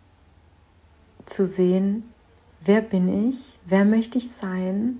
zu 1.25 1.45
sehen, 1.45 2.03
wer 2.63 2.81
bin 2.81 3.29
ich, 3.29 3.59
wer 3.65 3.85
möchte 3.85 4.17
ich 4.17 4.29
sein, 4.39 4.99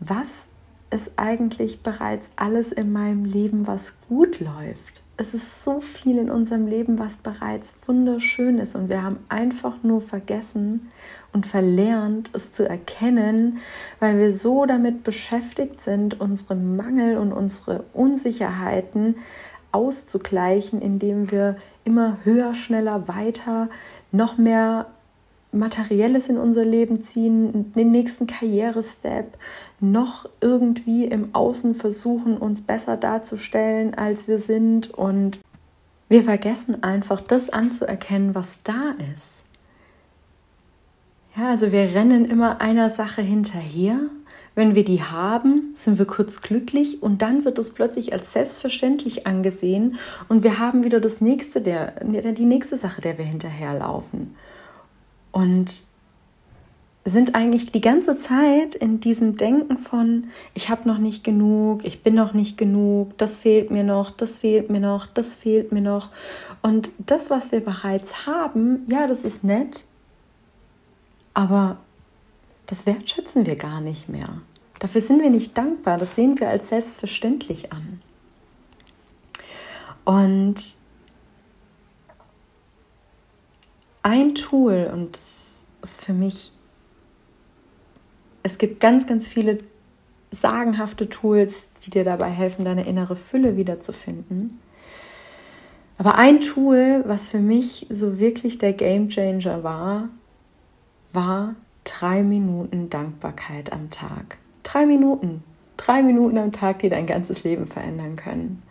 was 0.00 0.46
ist 0.90 1.10
eigentlich 1.16 1.82
bereits 1.82 2.28
alles 2.36 2.72
in 2.72 2.92
meinem 2.92 3.24
Leben, 3.24 3.66
was 3.66 3.94
gut 4.08 4.40
läuft. 4.40 5.02
Es 5.16 5.34
ist 5.34 5.62
so 5.62 5.80
viel 5.80 6.18
in 6.18 6.30
unserem 6.30 6.66
Leben, 6.66 6.98
was 6.98 7.16
bereits 7.16 7.74
wunderschön 7.86 8.58
ist 8.58 8.74
und 8.74 8.88
wir 8.88 9.02
haben 9.02 9.18
einfach 9.28 9.82
nur 9.82 10.00
vergessen 10.00 10.90
und 11.32 11.46
verlernt, 11.46 12.30
es 12.32 12.52
zu 12.52 12.68
erkennen, 12.68 13.58
weil 14.00 14.18
wir 14.18 14.32
so 14.32 14.66
damit 14.66 15.04
beschäftigt 15.04 15.82
sind, 15.82 16.20
unsere 16.20 16.56
Mangel 16.56 17.18
und 17.18 17.32
unsere 17.32 17.84
Unsicherheiten 17.92 19.16
auszugleichen, 19.72 20.80
indem 20.80 21.30
wir 21.30 21.56
immer 21.84 22.18
höher, 22.24 22.54
schneller, 22.54 23.08
weiter, 23.08 23.68
noch 24.12 24.38
mehr 24.38 24.86
Materielles 25.52 26.28
in 26.28 26.38
unser 26.38 26.64
Leben 26.64 27.02
ziehen, 27.02 27.72
den 27.74 27.90
nächsten 27.90 28.26
Karrierestep, 28.26 29.36
noch 29.80 30.28
irgendwie 30.40 31.04
im 31.04 31.34
Außen 31.34 31.74
versuchen, 31.74 32.38
uns 32.38 32.62
besser 32.62 32.96
darzustellen, 32.96 33.94
als 33.94 34.28
wir 34.28 34.38
sind. 34.38 34.90
Und 34.90 35.40
wir 36.08 36.24
vergessen 36.24 36.82
einfach, 36.82 37.20
das 37.20 37.50
anzuerkennen, 37.50 38.34
was 38.34 38.62
da 38.62 38.92
ist. 39.16 39.42
Ja, 41.36 41.50
also 41.50 41.72
wir 41.72 41.94
rennen 41.94 42.24
immer 42.24 42.60
einer 42.60 42.90
Sache 42.90 43.22
hinterher 43.22 43.98
wenn 44.54 44.74
wir 44.74 44.84
die 44.84 45.02
haben, 45.02 45.72
sind 45.74 45.98
wir 45.98 46.06
kurz 46.06 46.42
glücklich 46.42 47.02
und 47.02 47.22
dann 47.22 47.44
wird 47.44 47.58
es 47.58 47.72
plötzlich 47.72 48.12
als 48.12 48.32
selbstverständlich 48.32 49.26
angesehen 49.26 49.98
und 50.28 50.44
wir 50.44 50.58
haben 50.58 50.84
wieder 50.84 51.00
das 51.00 51.20
nächste, 51.20 51.60
der, 51.60 51.92
die 52.02 52.44
nächste 52.44 52.76
Sache, 52.76 53.00
der 53.00 53.18
wir 53.18 53.24
hinterherlaufen. 53.24 54.34
Und 55.30 55.84
sind 57.04 57.34
eigentlich 57.34 57.72
die 57.72 57.80
ganze 57.80 58.16
Zeit 58.18 58.74
in 58.74 59.00
diesem 59.00 59.36
Denken 59.36 59.78
von, 59.78 60.28
ich 60.54 60.68
habe 60.68 60.88
noch 60.88 60.98
nicht 60.98 61.24
genug, 61.24 61.84
ich 61.84 62.02
bin 62.02 62.14
noch 62.14 62.32
nicht 62.32 62.56
genug, 62.56 63.18
das 63.18 63.38
fehlt 63.38 63.70
mir 63.70 63.82
noch, 63.82 64.10
das 64.10 64.36
fehlt 64.36 64.70
mir 64.70 64.78
noch, 64.78 65.06
das 65.06 65.34
fehlt 65.34 65.72
mir 65.72 65.80
noch. 65.80 66.10
Und 66.60 66.90
das, 66.98 67.28
was 67.28 67.50
wir 67.50 67.60
bereits 67.60 68.26
haben, 68.26 68.84
ja, 68.86 69.08
das 69.08 69.24
ist 69.24 69.42
nett, 69.42 69.84
aber 71.34 71.78
das 72.66 72.86
wertschätzen 72.86 73.46
wir 73.46 73.56
gar 73.56 73.80
nicht 73.80 74.08
mehr. 74.08 74.40
Dafür 74.78 75.00
sind 75.00 75.22
wir 75.22 75.30
nicht 75.30 75.56
dankbar, 75.56 75.98
das 75.98 76.14
sehen 76.14 76.38
wir 76.40 76.48
als 76.48 76.68
selbstverständlich 76.68 77.72
an. 77.72 78.00
Und 80.04 80.56
ein 84.02 84.34
Tool, 84.34 84.90
und 84.92 85.16
das 85.82 85.90
ist 85.90 86.04
für 86.04 86.12
mich 86.12 86.52
es 88.42 88.58
gibt 88.58 88.80
ganz, 88.80 89.06
ganz 89.06 89.26
viele 89.26 89.58
sagenhafte 90.30 91.08
Tools, 91.08 91.68
die 91.84 91.90
dir 91.90 92.04
dabei 92.04 92.30
helfen, 92.30 92.64
deine 92.64 92.86
innere 92.86 93.16
Fülle 93.16 93.56
wiederzufinden. 93.56 94.60
Aber 95.98 96.16
ein 96.16 96.40
Tool, 96.40 97.04
was 97.06 97.28
für 97.28 97.38
mich 97.38 97.86
so 97.90 98.18
wirklich 98.18 98.58
der 98.58 98.72
Game 98.72 99.08
Changer 99.08 99.62
war, 99.62 100.08
war 101.12 101.54
drei 101.84 102.22
Minuten 102.22 102.90
Dankbarkeit 102.90 103.72
am 103.72 103.90
Tag. 103.90 104.38
Drei 104.62 104.86
Minuten. 104.86 105.42
Drei 105.76 106.02
Minuten 106.02 106.38
am 106.38 106.52
Tag, 106.52 106.80
die 106.80 106.88
dein 106.88 107.06
ganzes 107.06 107.44
Leben 107.44 107.66
verändern 107.66 108.16
können. 108.16 108.62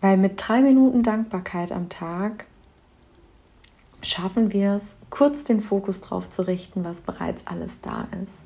Weil 0.00 0.16
mit 0.16 0.34
drei 0.36 0.60
Minuten 0.60 1.02
Dankbarkeit 1.02 1.72
am 1.72 1.88
Tag 1.88 2.46
schaffen 4.02 4.52
wir 4.52 4.74
es, 4.74 4.94
kurz 5.10 5.44
den 5.44 5.60
Fokus 5.60 6.00
darauf 6.00 6.28
zu 6.30 6.42
richten, 6.42 6.84
was 6.84 7.00
bereits 7.00 7.46
alles 7.46 7.72
da 7.80 8.04
ist. 8.22 8.44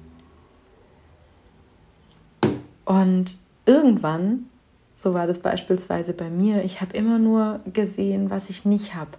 Und 2.84 3.36
irgendwann, 3.66 4.46
so 4.94 5.14
war 5.14 5.26
das 5.26 5.40
beispielsweise 5.40 6.12
bei 6.12 6.30
mir, 6.30 6.64
ich 6.64 6.80
habe 6.80 6.96
immer 6.96 7.18
nur 7.18 7.58
gesehen, 7.72 8.30
was 8.30 8.50
ich 8.50 8.64
nicht 8.64 8.94
habe, 8.94 9.10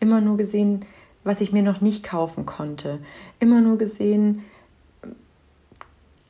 immer 0.00 0.20
nur 0.20 0.36
gesehen, 0.36 0.84
was 1.24 1.40
ich 1.40 1.52
mir 1.52 1.62
noch 1.62 1.80
nicht 1.80 2.04
kaufen 2.04 2.46
konnte, 2.46 2.98
immer 3.38 3.60
nur 3.60 3.78
gesehen, 3.78 4.44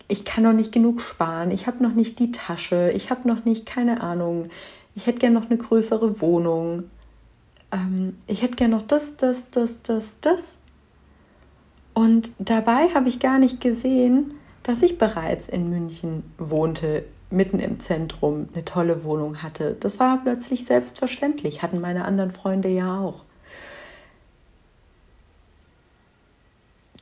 ich 0.09 0.25
kann 0.25 0.45
noch 0.45 0.53
nicht 0.53 0.73
genug 0.73 1.01
sparen, 1.01 1.51
ich 1.51 1.67
habe 1.67 1.83
noch 1.83 1.95
nicht 1.95 2.19
die 2.19 2.33
Tasche, 2.33 2.91
ich 2.95 3.11
habe 3.11 3.27
noch 3.27 3.45
nicht, 3.45 3.65
keine 3.67 4.03
Ahnung, 4.03 4.51
ich 4.95 5.07
hätte 5.07 5.21
gerne 5.21 5.39
noch 5.39 5.49
eine 5.49 5.59
größere 5.59 6.21
Wohnung 6.21 6.85
ähm, 7.73 8.17
ich 8.27 8.43
hätte 8.43 8.57
gerne 8.57 8.77
noch 8.77 8.87
das, 8.87 9.17
das, 9.17 9.51
das, 9.51 9.81
das, 9.83 10.15
das. 10.21 10.59
Und 11.95 12.31
dabei 12.39 12.89
habe 12.95 13.09
ich 13.09 13.19
gar 13.19 13.39
nicht 13.39 13.61
gesehen, 13.61 14.35
dass 14.63 14.83
ich 14.83 14.99
bereits 14.99 15.49
in 15.49 15.69
München 15.69 16.23
wohnte, 16.39 17.05
mitten 17.31 17.59
im 17.59 17.81
Zentrum, 17.81 18.49
eine 18.53 18.65
tolle 18.65 19.05
Wohnung 19.05 19.43
hatte. 19.43 19.77
Das 19.81 19.99
war 19.99 20.21
plötzlich 20.23 20.67
selbstverständlich, 20.67 21.63
hatten 21.63 21.81
meine 21.81 22.05
anderen 22.05 22.31
Freunde 22.31 22.69
ja 22.69 23.01
auch. 23.01 23.25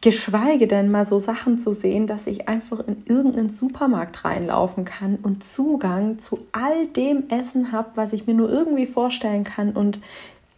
Geschweige 0.03 0.67
denn 0.67 0.91
mal 0.91 1.07
so 1.07 1.19
Sachen 1.19 1.59
zu 1.59 1.73
sehen, 1.73 2.07
dass 2.07 2.27
ich 2.27 2.49
einfach 2.49 2.81
in 2.87 3.03
irgendeinen 3.07 3.51
Supermarkt 3.51 4.25
reinlaufen 4.25 4.87
kann 4.87 5.17
und 5.23 5.45
Zugang 5.45 6.19
zu 6.19 6.39
all 6.53 6.87
dem 6.87 7.29
Essen 7.29 7.71
habe, 7.71 7.91
was 7.97 8.15
ich 8.15 8.27
mir 8.27 8.33
nur 8.33 8.49
irgendwie 8.49 8.87
vorstellen 8.87 9.45
kann 9.45 9.73
und 9.73 9.99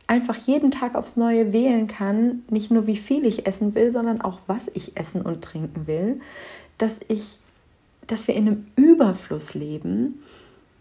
einfach 0.06 0.36
jeden 0.36 0.70
Tag 0.70 0.94
aufs 0.94 1.16
Neue 1.16 1.52
wählen 1.52 1.88
kann, 1.88 2.42
nicht 2.50 2.70
nur 2.70 2.86
wie 2.86 2.96
viel 2.96 3.24
ich 3.24 3.46
essen 3.46 3.74
will, 3.74 3.90
sondern 3.90 4.20
auch 4.20 4.38
was 4.46 4.70
ich 4.74 4.96
essen 4.96 5.22
und 5.22 5.42
trinken 5.42 5.86
will, 5.86 6.20
dass 6.78 7.00
ich, 7.08 7.38
dass 8.06 8.28
wir 8.28 8.36
in 8.36 8.46
einem 8.46 8.66
Überfluss 8.76 9.54
leben. 9.54 10.22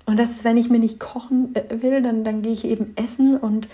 Und 0.06 0.17
dass 0.17 0.43
wenn 0.43 0.58
ich 0.58 0.69
mir 0.69 0.80
nicht 0.80 1.00
kochen 1.00 1.56
äh, 1.56 1.82
will, 1.82 2.02
dann, 2.02 2.24
dann 2.24 2.41
gehe 2.41 2.54
ich 2.54 2.65
eben 2.65 2.93
essen 2.95 3.38
und 3.38 3.69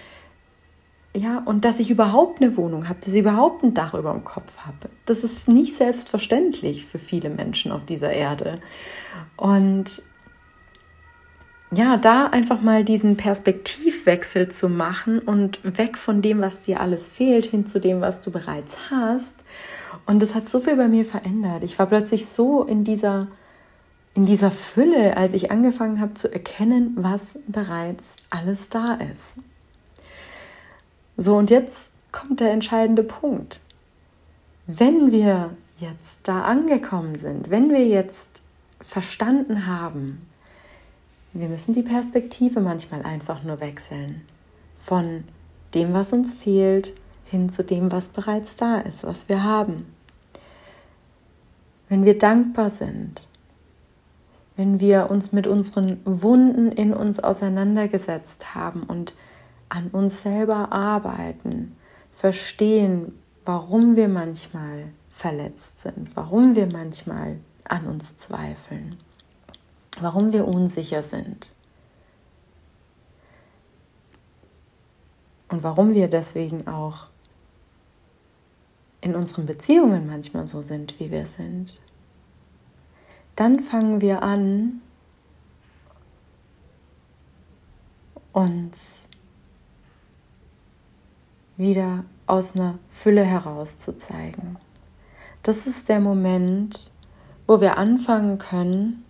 ja, 1.17 1.41
und 1.45 1.65
dass 1.65 1.79
ich 1.79 1.89
überhaupt 1.89 2.41
eine 2.41 2.55
Wohnung 2.57 2.87
habe, 2.87 2.99
dass 2.99 3.13
ich 3.13 3.19
überhaupt 3.19 3.63
ein 3.63 3.73
Dach 3.73 3.93
über 3.93 4.11
dem 4.11 4.23
Kopf 4.23 4.57
habe. 4.57 4.89
Das 5.05 5.23
ist 5.23 5.47
nicht 5.47 5.75
selbstverständlich 5.75 6.85
für 6.85 6.99
viele 6.99 7.29
Menschen 7.29 7.71
auf 7.71 7.85
dieser 7.85 8.11
Erde. 8.11 8.59
Und 9.35 10.03
ja, 11.71 11.97
da 11.97 12.27
einfach 12.27 12.61
mal 12.61 12.83
diesen 12.83 13.17
Perspektivwechsel 13.17 14.49
zu 14.49 14.69
machen 14.69 15.19
und 15.19 15.59
weg 15.63 15.97
von 15.97 16.21
dem, 16.21 16.39
was 16.39 16.61
dir 16.61 16.79
alles 16.79 17.09
fehlt, 17.09 17.45
hin 17.45 17.67
zu 17.67 17.79
dem, 17.79 17.99
was 17.99 18.21
du 18.21 18.31
bereits 18.31 18.77
hast. 18.89 19.33
Und 20.05 20.21
das 20.21 20.35
hat 20.35 20.47
so 20.47 20.59
viel 20.59 20.75
bei 20.75 20.87
mir 20.87 21.03
verändert. 21.03 21.63
Ich 21.63 21.77
war 21.79 21.87
plötzlich 21.87 22.27
so 22.27 22.63
in 22.63 22.83
dieser, 22.83 23.27
in 24.13 24.25
dieser 24.25 24.51
Fülle, 24.51 25.17
als 25.17 25.33
ich 25.33 25.51
angefangen 25.51 25.99
habe 25.99 26.13
zu 26.13 26.31
erkennen, 26.31 26.93
was 26.95 27.37
bereits 27.47 28.15
alles 28.29 28.69
da 28.69 28.93
ist. 28.93 29.37
So, 31.17 31.35
und 31.35 31.49
jetzt 31.49 31.75
kommt 32.11 32.39
der 32.39 32.51
entscheidende 32.51 33.03
Punkt. 33.03 33.59
Wenn 34.67 35.11
wir 35.11 35.51
jetzt 35.79 36.19
da 36.23 36.43
angekommen 36.43 37.17
sind, 37.17 37.49
wenn 37.49 37.71
wir 37.71 37.87
jetzt 37.87 38.27
verstanden 38.81 39.65
haben, 39.65 40.27
wir 41.33 41.49
müssen 41.49 41.73
die 41.73 41.83
Perspektive 41.83 42.61
manchmal 42.61 43.01
einfach 43.01 43.43
nur 43.43 43.59
wechseln. 43.59 44.21
Von 44.79 45.23
dem, 45.73 45.93
was 45.93 46.13
uns 46.13 46.33
fehlt, 46.33 46.93
hin 47.25 47.51
zu 47.51 47.63
dem, 47.63 47.91
was 47.91 48.09
bereits 48.09 48.55
da 48.55 48.77
ist, 48.77 49.03
was 49.03 49.27
wir 49.27 49.43
haben. 49.43 49.85
Wenn 51.89 52.05
wir 52.05 52.17
dankbar 52.17 52.69
sind, 52.69 53.27
wenn 54.55 54.79
wir 54.79 55.09
uns 55.09 55.31
mit 55.31 55.45
unseren 55.47 55.99
Wunden 56.05 56.71
in 56.71 56.93
uns 56.93 57.19
auseinandergesetzt 57.19 58.55
haben 58.55 58.83
und 58.83 59.13
an 59.69 59.87
uns 59.89 60.21
selber 60.21 60.71
arbeiten, 60.71 61.75
verstehen, 62.13 63.13
warum 63.45 63.95
wir 63.95 64.07
manchmal 64.07 64.89
verletzt 65.11 65.79
sind, 65.79 66.15
warum 66.15 66.55
wir 66.55 66.67
manchmal 66.67 67.37
an 67.65 67.85
uns 67.87 68.17
zweifeln 68.17 68.97
warum 70.01 70.31
wir 70.33 70.47
unsicher 70.47 71.03
sind. 71.03 71.51
Und 75.49 75.63
warum 75.63 75.93
wir 75.93 76.09
deswegen 76.09 76.67
auch 76.67 77.07
in 78.99 79.15
unseren 79.15 79.45
Beziehungen 79.45 80.07
manchmal 80.07 80.47
so 80.47 80.61
sind, 80.61 80.99
wie 80.99 81.11
wir 81.11 81.25
sind, 81.25 81.79
dann 83.35 83.59
fangen 83.59 84.01
wir 84.01 84.23
an, 84.23 84.81
uns 88.33 89.06
wieder 91.57 92.05
aus 92.27 92.55
einer 92.55 92.77
Fülle 92.89 93.23
heraus 93.23 93.79
zu 93.79 93.97
zeigen. 93.97 94.57
Das 95.43 95.65
ist 95.65 95.89
der 95.89 95.99
Moment, 95.99 96.91
wo 97.47 97.61
wir 97.61 97.77
anfangen 97.77 98.37
können, 98.37 99.03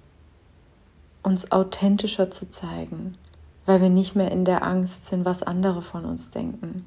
uns 1.23 1.51
authentischer 1.51 2.31
zu 2.31 2.49
zeigen, 2.49 3.17
weil 3.65 3.81
wir 3.81 3.89
nicht 3.89 4.15
mehr 4.15 4.31
in 4.31 4.45
der 4.45 4.63
Angst 4.63 5.07
sind, 5.07 5.25
was 5.25 5.43
andere 5.43 5.81
von 5.81 6.05
uns 6.05 6.29
denken. 6.29 6.85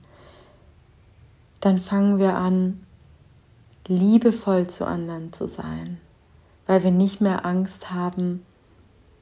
Dann 1.61 1.79
fangen 1.79 2.19
wir 2.19 2.37
an, 2.37 2.87
liebevoll 3.87 4.69
zu 4.69 4.87
anderen 4.87 5.33
zu 5.33 5.47
sein, 5.47 6.01
weil 6.67 6.83
wir 6.85 6.93
nicht 6.93 7.21
mehr 7.21 7.45
Angst 7.45 7.91
haben, 7.91 8.47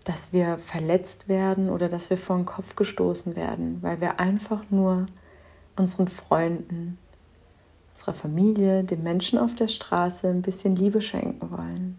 dass 0.05 0.33
wir 0.33 0.59
verletzt 0.59 1.29
werden 1.29 1.69
oder 1.69 1.89
dass 1.89 2.11
wir 2.11 2.19
vor 2.19 2.37
den 2.37 2.47
Kopf 2.47 2.77
gestoßen 2.77 3.35
werden, 3.35 3.79
weil 3.83 4.01
wir 4.01 4.21
einfach 4.21 4.63
nur 4.71 5.07
unseren 5.79 6.09
Freunden, 6.09 6.99
unserer 7.95 8.15
Familie, 8.15 8.85
den 8.85 9.03
Menschen 9.03 9.39
auf 9.39 9.55
der 9.55 9.69
Straße 9.69 10.29
ein 10.29 10.43
bisschen 10.43 10.77
Liebe 10.77 11.01
schenken 11.01 11.51
wollen. 11.51 11.99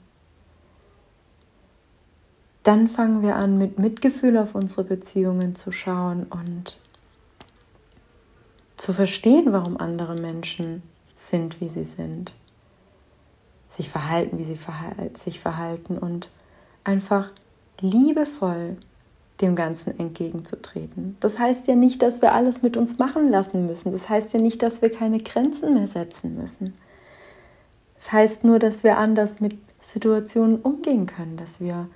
Dann 2.63 2.87
fangen 2.87 3.21
wir 3.21 3.35
an, 3.35 3.57
mit 3.57 3.79
Mitgefühl 3.79 4.37
auf 4.37 4.53
unsere 4.53 4.83
Beziehungen 4.83 5.55
zu 5.55 5.71
schauen 5.71 6.23
und 6.23 6.77
zu 8.75 8.93
verstehen, 8.93 9.51
warum 9.51 9.77
andere 9.77 10.15
Menschen 10.15 10.83
sind, 11.15 11.59
wie 11.61 11.69
sie 11.69 11.83
sind, 11.83 12.35
sich 13.69 13.89
verhalten, 13.89 14.37
wie 14.37 14.43
sie 14.43 14.57
sich 15.15 15.39
verhalten 15.39 15.97
und 15.97 16.29
einfach 16.83 17.31
liebevoll 17.81 18.77
dem 19.41 19.55
Ganzen 19.55 19.97
entgegenzutreten. 19.97 21.15
Das 21.21 21.39
heißt 21.39 21.67
ja 21.67 21.75
nicht, 21.75 22.01
dass 22.01 22.21
wir 22.21 22.33
alles 22.33 22.61
mit 22.61 22.75
uns 22.75 22.97
machen 22.97 23.29
lassen 23.29 23.65
müssen. 23.65 23.91
Das 23.91 24.09
heißt 24.09 24.33
ja 24.33 24.39
nicht, 24.39 24.61
dass 24.61 24.81
wir 24.81 24.91
keine 24.91 25.19
Grenzen 25.19 25.73
mehr 25.73 25.87
setzen 25.87 26.35
müssen. 26.35 26.73
Das 27.95 28.11
heißt 28.11 28.43
nur, 28.43 28.59
dass 28.59 28.83
wir 28.83 28.97
anders 28.97 29.39
mit 29.39 29.57
Situationen 29.81 30.57
umgehen 30.57 31.05
können, 31.05 31.37
dass 31.37 31.59
wir 31.59 31.87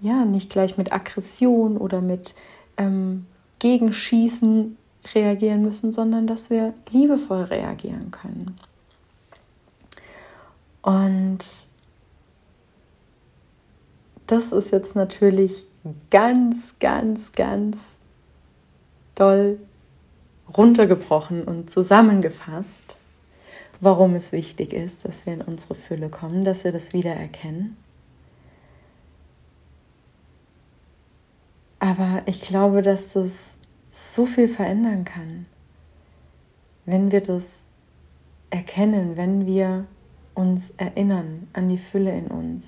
ja, 0.00 0.24
nicht 0.24 0.50
gleich 0.50 0.76
mit 0.76 0.92
Aggression 0.92 1.76
oder 1.76 2.00
mit 2.00 2.34
ähm, 2.76 3.26
Gegenschießen 3.58 4.76
reagieren 5.14 5.62
müssen, 5.62 5.92
sondern 5.92 6.26
dass 6.26 6.50
wir 6.50 6.74
liebevoll 6.90 7.44
reagieren 7.44 8.10
können. 8.10 8.58
Und 10.82 11.66
das 14.26 14.52
ist 14.52 14.72
jetzt 14.72 14.94
natürlich 14.94 15.64
ganz, 16.10 16.74
ganz, 16.80 17.32
ganz 17.32 17.76
doll 19.14 19.58
runtergebrochen 20.56 21.44
und 21.44 21.70
zusammengefasst, 21.70 22.96
warum 23.80 24.14
es 24.14 24.32
wichtig 24.32 24.72
ist, 24.72 25.04
dass 25.04 25.26
wir 25.26 25.34
in 25.34 25.42
unsere 25.42 25.74
Fülle 25.74 26.08
kommen, 26.08 26.44
dass 26.44 26.64
wir 26.64 26.72
das 26.72 26.92
wiedererkennen. 26.92 27.76
Aber 31.78 32.20
ich 32.26 32.40
glaube, 32.40 32.82
dass 32.82 33.12
das 33.12 33.56
so 33.92 34.26
viel 34.26 34.48
verändern 34.48 35.04
kann, 35.04 35.46
wenn 36.84 37.10
wir 37.10 37.20
das 37.20 37.46
erkennen, 38.50 39.16
wenn 39.16 39.46
wir 39.46 39.86
uns 40.34 40.70
erinnern 40.76 41.48
an 41.52 41.68
die 41.68 41.78
Fülle 41.78 42.16
in 42.16 42.28
uns, 42.28 42.64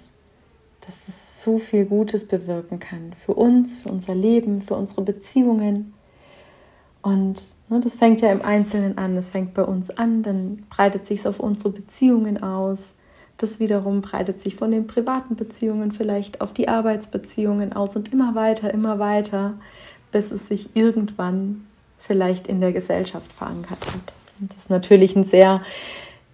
dass 0.86 1.08
es 1.08 1.27
so 1.48 1.58
viel 1.58 1.86
Gutes 1.86 2.26
bewirken 2.26 2.78
kann 2.78 3.14
für 3.24 3.32
uns, 3.32 3.74
für 3.78 3.88
unser 3.88 4.14
Leben, 4.14 4.60
für 4.60 4.74
unsere 4.74 5.00
Beziehungen. 5.00 5.94
Und 7.00 7.40
ne, 7.70 7.80
das 7.80 7.96
fängt 7.96 8.20
ja 8.20 8.30
im 8.30 8.42
Einzelnen 8.42 8.98
an, 8.98 9.16
das 9.16 9.30
fängt 9.30 9.54
bei 9.54 9.64
uns 9.64 9.88
an, 9.88 10.22
dann 10.22 10.66
breitet 10.68 11.06
sich 11.06 11.20
es 11.20 11.26
auf 11.26 11.40
unsere 11.40 11.70
Beziehungen 11.70 12.42
aus. 12.42 12.92
Das 13.38 13.60
wiederum 13.60 14.02
breitet 14.02 14.42
sich 14.42 14.56
von 14.56 14.70
den 14.70 14.86
privaten 14.86 15.36
Beziehungen 15.36 15.92
vielleicht 15.92 16.42
auf 16.42 16.52
die 16.52 16.68
Arbeitsbeziehungen 16.68 17.72
aus 17.72 17.96
und 17.96 18.12
immer 18.12 18.34
weiter, 18.34 18.74
immer 18.74 18.98
weiter, 18.98 19.54
bis 20.12 20.30
es 20.30 20.48
sich 20.48 20.76
irgendwann 20.76 21.64
vielleicht 21.98 22.46
in 22.46 22.60
der 22.60 22.72
Gesellschaft 22.72 23.32
verankert 23.32 23.86
hat. 23.86 24.12
Und 24.38 24.52
das 24.52 24.64
ist 24.64 24.70
natürlich 24.70 25.16
ein 25.16 25.24
sehr 25.24 25.62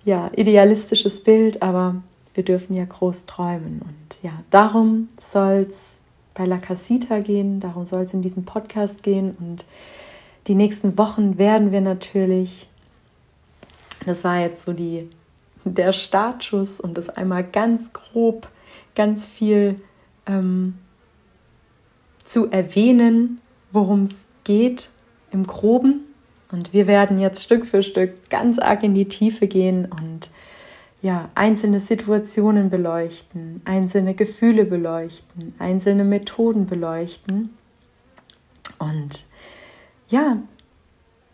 ja, 0.04 0.32
idealistisches 0.34 1.22
Bild, 1.22 1.62
aber 1.62 2.02
wir 2.34 2.44
dürfen 2.44 2.74
ja 2.76 2.84
groß 2.84 3.26
träumen. 3.26 3.80
Und 3.82 4.22
ja, 4.22 4.32
darum 4.50 5.08
soll 5.30 5.68
es 5.70 5.96
bei 6.34 6.46
La 6.46 6.58
Casita 6.58 7.20
gehen, 7.20 7.60
darum 7.60 7.86
soll 7.86 8.02
es 8.02 8.12
in 8.12 8.22
diesem 8.22 8.44
Podcast 8.44 9.02
gehen. 9.02 9.36
Und 9.38 9.64
die 10.46 10.54
nächsten 10.54 10.98
Wochen 10.98 11.38
werden 11.38 11.72
wir 11.72 11.80
natürlich, 11.80 12.68
das 14.04 14.24
war 14.24 14.40
jetzt 14.40 14.64
so 14.64 14.72
die 14.72 15.08
der 15.64 15.92
Startschuss 15.92 16.80
und 16.80 16.98
das 16.98 17.08
einmal 17.08 17.42
ganz 17.42 17.92
grob, 17.92 18.48
ganz 18.94 19.26
viel 19.26 19.80
ähm, 20.26 20.74
zu 22.24 22.50
erwähnen, 22.50 23.40
worum 23.72 24.04
es 24.04 24.24
geht 24.44 24.90
im 25.30 25.46
groben. 25.46 26.00
Und 26.52 26.72
wir 26.72 26.86
werden 26.86 27.18
jetzt 27.18 27.42
Stück 27.42 27.66
für 27.66 27.82
Stück 27.82 28.28
ganz 28.30 28.58
arg 28.58 28.82
in 28.82 28.94
die 28.94 29.08
Tiefe 29.08 29.48
gehen 29.48 29.86
und 29.86 30.30
ja, 31.04 31.28
einzelne 31.34 31.80
Situationen 31.80 32.70
beleuchten, 32.70 33.60
einzelne 33.66 34.14
Gefühle 34.14 34.64
beleuchten, 34.64 35.52
einzelne 35.58 36.02
Methoden 36.02 36.64
beleuchten. 36.64 37.50
Und 38.78 39.28
ja, 40.08 40.38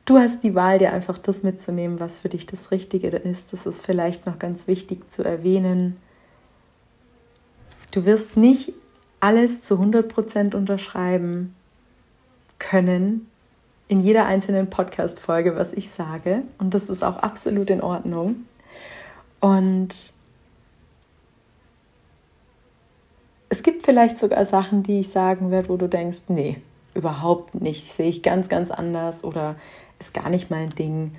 du 0.06 0.18
hast 0.18 0.42
die 0.42 0.56
Wahl, 0.56 0.80
dir 0.80 0.92
einfach 0.92 1.18
das 1.18 1.44
mitzunehmen, 1.44 2.00
was 2.00 2.18
für 2.18 2.28
dich 2.28 2.46
das 2.46 2.72
Richtige 2.72 3.10
ist. 3.10 3.52
Das 3.52 3.64
ist 3.64 3.80
vielleicht 3.80 4.26
noch 4.26 4.40
ganz 4.40 4.66
wichtig 4.66 5.08
zu 5.12 5.22
erwähnen. 5.22 5.98
Du 7.92 8.04
wirst 8.04 8.36
nicht 8.36 8.72
alles 9.20 9.62
zu 9.62 9.76
100% 9.76 10.56
unterschreiben 10.56 11.54
können 12.58 13.28
in 13.86 14.00
jeder 14.00 14.26
einzelnen 14.26 14.68
Podcast-Folge, 14.68 15.54
was 15.54 15.72
ich 15.72 15.90
sage. 15.90 16.42
Und 16.58 16.74
das 16.74 16.88
ist 16.88 17.04
auch 17.04 17.18
absolut 17.18 17.70
in 17.70 17.82
Ordnung. 17.82 18.46
Und 19.40 20.12
es 23.48 23.62
gibt 23.62 23.84
vielleicht 23.84 24.18
sogar 24.18 24.44
Sachen, 24.46 24.82
die 24.82 25.00
ich 25.00 25.10
sagen 25.10 25.50
werde, 25.50 25.68
wo 25.68 25.76
du 25.76 25.88
denkst, 25.88 26.18
nee, 26.28 26.60
überhaupt 26.94 27.54
nicht, 27.54 27.92
sehe 27.92 28.08
ich 28.08 28.22
ganz, 28.22 28.48
ganz 28.48 28.70
anders 28.70 29.24
oder 29.24 29.56
ist 29.98 30.14
gar 30.14 30.30
nicht 30.30 30.50
mein 30.50 30.70
Ding. 30.70 31.16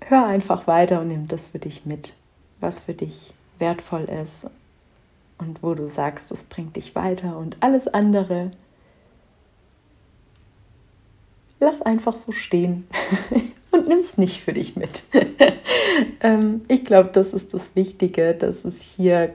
Hör 0.00 0.26
einfach 0.26 0.66
weiter 0.66 1.00
und 1.00 1.08
nimm 1.08 1.28
das 1.28 1.48
für 1.48 1.58
dich 1.58 1.84
mit, 1.84 2.14
was 2.60 2.80
für 2.80 2.94
dich 2.94 3.34
wertvoll 3.58 4.04
ist 4.04 4.46
und 5.38 5.62
wo 5.62 5.74
du 5.74 5.88
sagst, 5.88 6.30
das 6.30 6.44
bringt 6.44 6.76
dich 6.76 6.94
weiter 6.94 7.36
und 7.36 7.56
alles 7.60 7.86
andere 7.88 8.50
lass 11.60 11.82
einfach 11.82 12.16
so 12.16 12.32
stehen 12.32 12.88
und 13.70 13.88
nimm 13.88 13.98
es 13.98 14.18
nicht 14.18 14.42
für 14.42 14.52
dich 14.52 14.76
mit. 14.76 15.02
Ähm, 16.22 16.62
ich 16.68 16.84
glaube, 16.84 17.10
das 17.12 17.32
ist 17.32 17.52
das 17.52 17.74
Wichtige, 17.74 18.34
dass 18.34 18.64
es 18.64 18.80
hier 18.80 19.34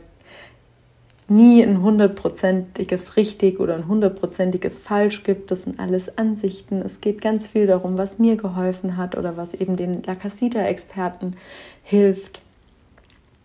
nie 1.28 1.64
ein 1.64 1.82
hundertprozentiges 1.82 3.18
richtig 3.18 3.60
oder 3.60 3.76
ein 3.76 3.88
hundertprozentiges 3.88 4.80
falsch 4.80 5.24
gibt. 5.24 5.52
Das 5.52 5.64
sind 5.64 5.80
alles 5.80 6.18
Ansichten. 6.18 6.82
Es 6.82 7.02
geht 7.02 7.22
ganz 7.22 7.48
viel 7.48 7.66
darum, 7.66 7.98
was 7.98 8.20
mir 8.20 8.36
geholfen 8.36 8.98
hat 8.98 9.18
oder 9.18 9.38
was 9.38 9.54
eben 9.54 9.76
den 9.76 10.04
La 10.04 10.16
Casita-Experten 10.16 11.36
hilft, 11.84 12.42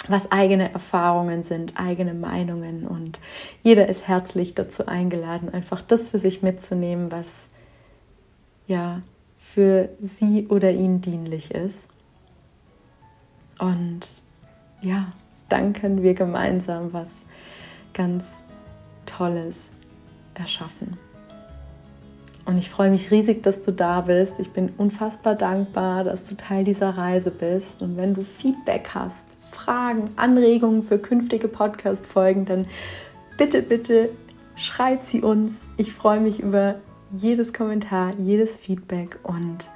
was 0.09 0.31
eigene 0.31 0.72
Erfahrungen 0.72 1.42
sind, 1.42 1.74
eigene 1.76 2.14
Meinungen. 2.14 2.87
Und 2.87 3.18
jeder 3.62 3.88
ist 3.88 4.07
herzlich 4.07 4.55
dazu 4.55 4.87
eingeladen, 4.87 5.48
einfach 5.53 5.81
das 5.83 6.09
für 6.09 6.18
sich 6.18 6.42
mitzunehmen, 6.42 7.11
was 7.11 7.46
ja 8.66 9.00
für 9.54 9.88
sie 10.00 10.46
oder 10.48 10.70
ihn 10.70 11.00
dienlich 11.00 11.50
ist. 11.50 11.78
Und 13.58 14.00
ja, 14.80 15.12
dann 15.48 15.72
können 15.72 16.02
wir 16.02 16.14
gemeinsam 16.14 16.92
was 16.92 17.08
ganz 17.92 18.24
Tolles 19.06 19.56
erschaffen. 20.34 20.96
Und 22.46 22.58
ich 22.58 22.70
freue 22.70 22.90
mich 22.90 23.10
riesig, 23.10 23.42
dass 23.42 23.62
du 23.62 23.72
da 23.72 24.00
bist. 24.00 24.34
Ich 24.38 24.50
bin 24.50 24.70
unfassbar 24.78 25.34
dankbar, 25.34 26.04
dass 26.04 26.24
du 26.26 26.36
Teil 26.36 26.64
dieser 26.64 26.90
Reise 26.90 27.30
bist. 27.30 27.82
Und 27.82 27.96
wenn 27.96 28.14
du 28.14 28.22
Feedback 28.22 28.90
hast, 28.94 29.24
Fragen, 29.50 30.10
Anregungen 30.16 30.82
für 30.82 30.98
künftige 30.98 31.48
Podcast-Folgen, 31.48 32.46
dann 32.46 32.66
bitte, 33.36 33.62
bitte 33.62 34.10
schreib 34.56 35.02
sie 35.02 35.20
uns. 35.20 35.52
Ich 35.76 35.92
freue 35.92 36.20
mich 36.20 36.40
über 36.40 36.76
jedes 37.12 37.52
Kommentar, 37.52 38.14
jedes 38.18 38.56
Feedback 38.56 39.18
und 39.22 39.70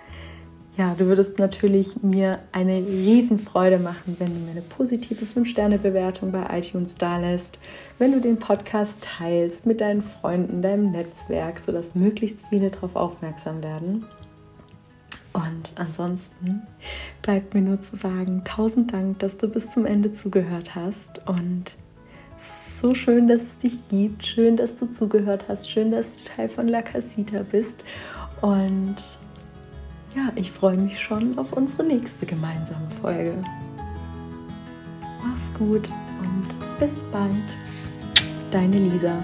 ja, 0.77 0.93
du 0.95 1.07
würdest 1.07 1.39
natürlich 1.39 2.03
mir 2.03 2.41
eine 2.51 2.79
Riesenfreude 2.79 3.79
machen, 3.79 4.17
wenn 4.19 4.35
du 4.35 4.41
mir 4.41 4.51
eine 4.51 4.63
positive 4.63 5.25
5-Sterne-Bewertung 5.25 6.33
bei 6.33 6.59
iTunes 6.59 6.97
da 6.97 7.19
lässt, 7.19 7.61
wenn 7.99 8.11
du 8.11 8.21
den 8.21 8.39
Podcast 8.39 8.99
teilst 9.01 9.67
mit 9.67 9.81
deinen 9.81 10.03
Freunden, 10.03 10.63
deinem 10.63 10.91
Netzwerk, 10.91 11.61
sodass 11.65 11.95
möglichst 11.95 12.45
viele 12.49 12.71
darauf 12.71 12.97
aufmerksam 12.97 13.63
werden. 13.63 14.05
Und 15.33 15.73
ansonsten 15.77 16.63
bleibt 17.23 17.55
mir 17.55 17.61
nur 17.61 17.81
zu 17.81 17.97
sagen, 17.97 18.43
tausend 18.45 18.93
Dank, 18.93 19.21
dass 19.21 19.37
du 19.37 19.49
bis 19.49 19.71
zum 19.71 19.87
Ende 19.87 20.13
zugehört 20.13 20.75
hast 20.75 21.21
und 21.27 21.77
so 22.85 22.95
schön, 22.95 23.29
dass 23.29 23.41
es 23.41 23.59
dich 23.61 23.89
gibt, 23.89 24.27
schön, 24.27 24.59
dass 24.59 24.77
du 24.77 24.85
zugehört 24.93 25.47
hast, 25.49 25.71
schön, 25.71 25.91
dass 25.91 26.05
du 26.05 26.25
Teil 26.25 26.51
von 26.51 26.69
La 26.69 26.83
Casita 26.83 27.43
bist 27.51 27.83
und 28.43 28.97
ja, 30.15 30.29
ich 30.35 30.53
freue 30.53 30.77
mich 30.77 31.01
schon 31.01 31.39
auf 31.39 31.51
unsere 31.55 31.83
nächste 31.83 32.27
gemeinsame 32.27 32.87
Folge. 33.01 33.37
Mach's 35.01 35.59
gut 35.59 35.89
und 36.21 36.79
bis 36.79 36.93
bald. 37.11 37.33
Deine 38.51 38.77
Lisa. 38.77 39.23